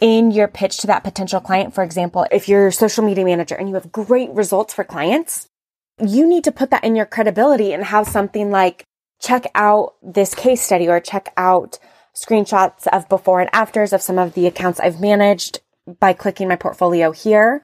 in 0.00 0.30
your 0.30 0.48
pitch 0.48 0.78
to 0.78 0.86
that 0.88 1.04
potential 1.04 1.40
client, 1.40 1.74
for 1.74 1.82
example, 1.82 2.26
if 2.30 2.48
you're 2.48 2.68
a 2.68 2.72
social 2.72 3.04
media 3.04 3.24
manager 3.24 3.54
and 3.54 3.68
you 3.68 3.74
have 3.74 3.92
great 3.92 4.30
results 4.30 4.74
for 4.74 4.84
clients, 4.84 5.48
you 6.00 6.26
need 6.26 6.44
to 6.44 6.52
put 6.52 6.70
that 6.70 6.84
in 6.84 6.96
your 6.96 7.06
credibility 7.06 7.72
and 7.72 7.84
have 7.84 8.06
something 8.06 8.50
like 8.50 8.84
check 9.20 9.46
out 9.54 9.94
this 10.02 10.34
case 10.34 10.60
study 10.60 10.88
or 10.88 11.00
check 11.00 11.32
out 11.36 11.78
screenshots 12.14 12.86
of 12.88 13.08
before 13.08 13.40
and 13.40 13.50
afters 13.52 13.92
of 13.92 14.02
some 14.02 14.18
of 14.18 14.34
the 14.34 14.46
accounts 14.46 14.80
I've 14.80 15.00
managed 15.00 15.60
by 16.00 16.12
clicking 16.12 16.48
my 16.48 16.56
portfolio 16.56 17.12
here. 17.12 17.62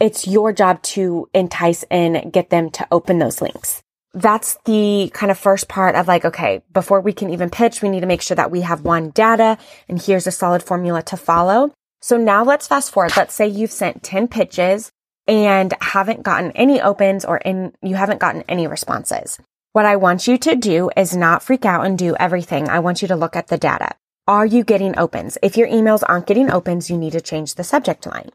It's 0.00 0.26
your 0.26 0.52
job 0.52 0.82
to 0.82 1.28
entice 1.32 1.84
and 1.90 2.32
get 2.32 2.50
them 2.50 2.70
to 2.70 2.86
open 2.90 3.18
those 3.18 3.40
links. 3.40 3.82
That's 4.14 4.58
the 4.64 5.10
kind 5.14 5.30
of 5.30 5.38
first 5.38 5.68
part 5.68 5.94
of 5.94 6.06
like, 6.06 6.24
okay, 6.24 6.62
before 6.72 7.00
we 7.00 7.12
can 7.12 7.30
even 7.30 7.50
pitch, 7.50 7.80
we 7.80 7.88
need 7.88 8.00
to 8.00 8.06
make 8.06 8.22
sure 8.22 8.34
that 8.34 8.50
we 8.50 8.60
have 8.60 8.82
one 8.82 9.10
data 9.10 9.58
and 9.88 10.00
here's 10.00 10.26
a 10.26 10.32
solid 10.32 10.62
formula 10.62 11.02
to 11.04 11.16
follow. 11.16 11.72
So 12.00 12.16
now 12.16 12.44
let's 12.44 12.66
fast 12.66 12.92
forward. 12.92 13.12
Let's 13.16 13.34
say 13.34 13.46
you've 13.46 13.70
sent 13.70 14.02
10 14.02 14.28
pitches 14.28 14.90
and 15.26 15.74
haven't 15.80 16.22
gotten 16.22 16.52
any 16.52 16.80
opens 16.80 17.24
or 17.24 17.38
in, 17.38 17.74
you 17.82 17.94
haven't 17.94 18.20
gotten 18.20 18.44
any 18.48 18.66
responses. 18.66 19.38
What 19.72 19.86
I 19.86 19.96
want 19.96 20.26
you 20.26 20.36
to 20.38 20.56
do 20.56 20.90
is 20.96 21.16
not 21.16 21.42
freak 21.42 21.64
out 21.64 21.86
and 21.86 21.96
do 21.96 22.14
everything. 22.16 22.68
I 22.68 22.80
want 22.80 23.00
you 23.00 23.08
to 23.08 23.16
look 23.16 23.36
at 23.36 23.48
the 23.48 23.56
data. 23.56 23.92
Are 24.28 24.46
you 24.46 24.64
getting 24.64 24.98
opens? 24.98 25.38
If 25.42 25.56
your 25.56 25.66
emails 25.66 26.02
aren't 26.06 26.26
getting 26.26 26.50
opens, 26.50 26.90
you 26.90 26.98
need 26.98 27.12
to 27.12 27.20
change 27.20 27.54
the 27.54 27.64
subject 27.64 28.06
line. 28.06 28.30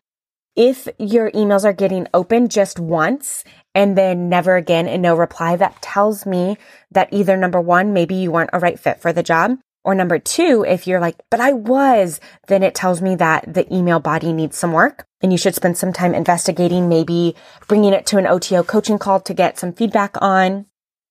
If 0.56 0.88
your 0.98 1.30
emails 1.32 1.64
are 1.64 1.74
getting 1.74 2.08
open 2.14 2.50
just 2.50 2.80
once 2.80 3.44
and 3.76 3.96
then 3.96 4.28
never 4.28 4.56
again 4.56 4.88
and 4.88 5.04
no 5.04 5.16
reply, 5.16 5.56
that 5.56 5.82
tells 5.82 6.26
me 6.26 6.58
that 6.90 7.10
either 7.14 7.38
number 7.38 7.62
one, 7.62 7.94
maybe 7.94 8.16
you 8.16 8.32
weren't 8.32 8.50
a 8.52 8.60
right 8.60 8.80
fit 8.80 9.00
for 9.00 9.14
the 9.14 9.22
job. 9.22 9.60
Or 9.88 9.96
number 9.96 10.20
two, 10.20 10.66
if 10.68 10.86
you're 10.86 11.00
like, 11.00 11.16
but 11.32 11.40
I 11.40 11.54
was, 11.54 12.20
then 12.48 12.62
it 12.62 12.76
tells 12.76 13.02
me 13.02 13.16
that 13.16 13.54
the 13.54 13.74
email 13.74 14.02
body 14.02 14.34
needs 14.34 14.58
some 14.58 14.74
work 14.74 15.08
and 15.22 15.32
you 15.32 15.38
should 15.38 15.56
spend 15.56 15.78
some 15.78 15.94
time 15.94 16.14
investigating, 16.14 16.90
maybe 16.90 17.38
bringing 17.70 17.94
it 17.94 18.06
to 18.08 18.18
an 18.18 18.28
OTO 18.28 18.64
coaching 18.64 19.00
call 19.00 19.22
to 19.22 19.34
get 19.34 19.58
some 19.58 19.72
feedback 19.72 20.22
on. 20.22 20.66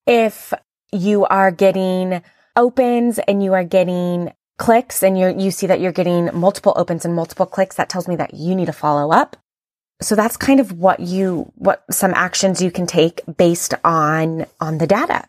If 0.07 0.53
you 0.93 1.25
are 1.25 1.51
getting 1.51 2.23
opens 2.55 3.19
and 3.21 3.43
you 3.43 3.55
are 3.55 3.65
getting 3.65 4.35
clicks 4.59 5.03
and 5.03 5.19
you 5.19 5.35
you 5.39 5.51
see 5.51 5.67
that 5.69 5.81
you're 5.81 5.91
getting 5.91 6.29
multiple 6.35 6.75
opens 6.77 7.07
and 7.07 7.15
multiple 7.15 7.47
clicks, 7.47 7.77
that 7.77 7.89
tells 7.89 8.07
me 8.07 8.17
that 8.17 8.35
you 8.35 8.55
need 8.55 8.67
to 8.67 8.75
follow 8.75 9.11
up. 9.11 9.39
So 10.03 10.15
that's 10.15 10.37
kind 10.37 10.61
of 10.61 10.73
what 10.73 11.01
you, 11.01 11.51
what 11.55 11.83
some 11.91 12.13
actions 12.13 12.61
you 12.61 12.71
can 12.71 12.87
take 12.87 13.23
based 13.39 13.73
on, 13.85 14.45
on 14.61 14.77
the 14.77 14.87
data. 14.87 15.25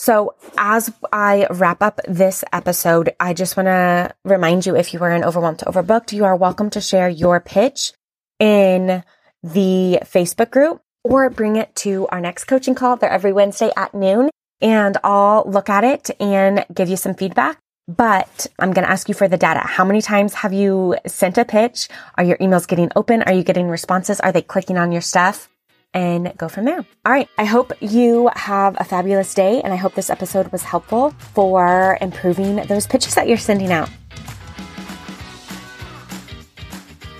So 0.00 0.34
as 0.56 0.90
I 1.12 1.46
wrap 1.50 1.82
up 1.82 2.00
this 2.08 2.42
episode, 2.54 3.14
I 3.20 3.34
just 3.34 3.54
want 3.54 3.66
to 3.66 4.14
remind 4.24 4.64
you 4.64 4.74
if 4.74 4.94
you 4.94 5.00
are 5.00 5.10
an 5.10 5.22
overwhelmed 5.22 5.58
overbooked, 5.58 6.14
you 6.14 6.24
are 6.24 6.34
welcome 6.34 6.70
to 6.70 6.80
share 6.80 7.10
your 7.10 7.38
pitch 7.38 7.92
in 8.38 9.04
the 9.42 9.98
Facebook 10.04 10.50
group 10.50 10.80
or 11.04 11.28
bring 11.28 11.56
it 11.56 11.76
to 11.76 12.06
our 12.06 12.18
next 12.18 12.44
coaching 12.44 12.74
call. 12.74 12.96
They're 12.96 13.10
every 13.10 13.34
Wednesday 13.34 13.72
at 13.76 13.92
noon 13.92 14.30
and 14.62 14.96
I'll 15.04 15.44
look 15.46 15.68
at 15.68 15.84
it 15.84 16.10
and 16.18 16.64
give 16.72 16.88
you 16.88 16.96
some 16.96 17.12
feedback. 17.14 17.58
But 17.86 18.46
I'm 18.58 18.72
going 18.72 18.86
to 18.86 18.90
ask 18.90 19.06
you 19.06 19.14
for 19.14 19.28
the 19.28 19.36
data. 19.36 19.60
How 19.60 19.84
many 19.84 20.00
times 20.00 20.32
have 20.32 20.54
you 20.54 20.96
sent 21.06 21.36
a 21.36 21.44
pitch? 21.44 21.90
Are 22.16 22.24
your 22.24 22.38
emails 22.38 22.66
getting 22.66 22.90
open? 22.96 23.22
Are 23.24 23.34
you 23.34 23.44
getting 23.44 23.68
responses? 23.68 24.18
Are 24.20 24.32
they 24.32 24.40
clicking 24.40 24.78
on 24.78 24.92
your 24.92 25.02
stuff? 25.02 25.49
And 25.92 26.32
go 26.36 26.48
from 26.48 26.66
there. 26.66 26.84
All 27.04 27.12
right. 27.12 27.28
I 27.36 27.44
hope 27.44 27.72
you 27.80 28.30
have 28.36 28.76
a 28.78 28.84
fabulous 28.84 29.34
day. 29.34 29.60
And 29.62 29.72
I 29.72 29.76
hope 29.76 29.94
this 29.94 30.10
episode 30.10 30.52
was 30.52 30.62
helpful 30.62 31.10
for 31.34 31.98
improving 32.00 32.56
those 32.66 32.86
pitches 32.86 33.14
that 33.16 33.26
you're 33.26 33.36
sending 33.36 33.72
out. 33.72 33.90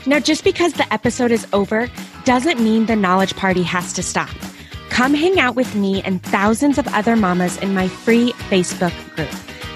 Now, 0.06 0.18
just 0.18 0.44
because 0.44 0.72
the 0.74 0.90
episode 0.92 1.30
is 1.30 1.46
over 1.52 1.88
doesn't 2.24 2.60
mean 2.60 2.86
the 2.86 2.96
knowledge 2.96 3.34
party 3.36 3.62
has 3.62 3.92
to 3.94 4.02
stop. 4.02 4.30
Come 4.88 5.14
hang 5.14 5.38
out 5.38 5.56
with 5.56 5.74
me 5.74 6.02
and 6.02 6.22
thousands 6.22 6.78
of 6.78 6.86
other 6.88 7.16
mamas 7.16 7.56
in 7.58 7.74
my 7.74 7.88
free 7.88 8.32
Facebook 8.50 8.92
group. 9.14 9.30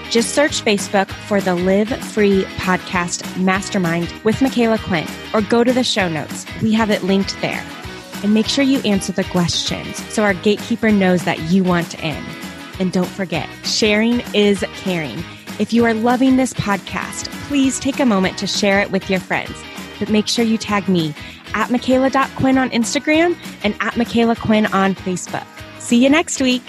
Just 0.09 0.35
search 0.35 0.63
Facebook 0.63 1.09
for 1.09 1.41
the 1.41 1.55
Live 1.55 1.89
Free 1.89 2.43
Podcast 2.57 3.41
Mastermind 3.41 4.13
with 4.23 4.35
Micala 4.37 4.79
Quinn 4.79 5.07
or 5.33 5.41
go 5.41 5.63
to 5.63 5.73
the 5.73 5.83
show 5.83 6.07
notes. 6.07 6.45
We 6.61 6.73
have 6.73 6.89
it 6.89 7.03
linked 7.03 7.39
there. 7.41 7.63
And 8.23 8.33
make 8.33 8.47
sure 8.47 8.63
you 8.63 8.79
answer 8.79 9.11
the 9.11 9.23
questions 9.25 9.97
so 10.13 10.23
our 10.23 10.33
gatekeeper 10.33 10.91
knows 10.91 11.23
that 11.25 11.39
you 11.51 11.63
want 11.63 12.01
in. 12.03 12.23
And 12.79 12.91
don't 12.91 13.07
forget, 13.07 13.47
sharing 13.63 14.21
is 14.33 14.63
caring. 14.75 15.23
If 15.59 15.71
you 15.71 15.85
are 15.85 15.93
loving 15.93 16.37
this 16.37 16.53
podcast, 16.53 17.29
please 17.47 17.79
take 17.79 17.99
a 17.99 18.05
moment 18.05 18.37
to 18.39 18.47
share 18.47 18.79
it 18.79 18.91
with 18.91 19.09
your 19.09 19.19
friends. 19.19 19.55
But 19.99 20.09
make 20.09 20.27
sure 20.27 20.43
you 20.43 20.57
tag 20.57 20.89
me 20.89 21.13
at 21.53 21.69
Micala.Quinn 21.69 22.57
on 22.57 22.69
Instagram 22.71 23.37
and 23.63 23.73
at 23.79 23.93
Micala 23.93 24.37
Quinn 24.37 24.65
on 24.67 24.95
Facebook. 24.95 25.47
See 25.79 26.03
you 26.03 26.09
next 26.09 26.41
week. 26.41 26.63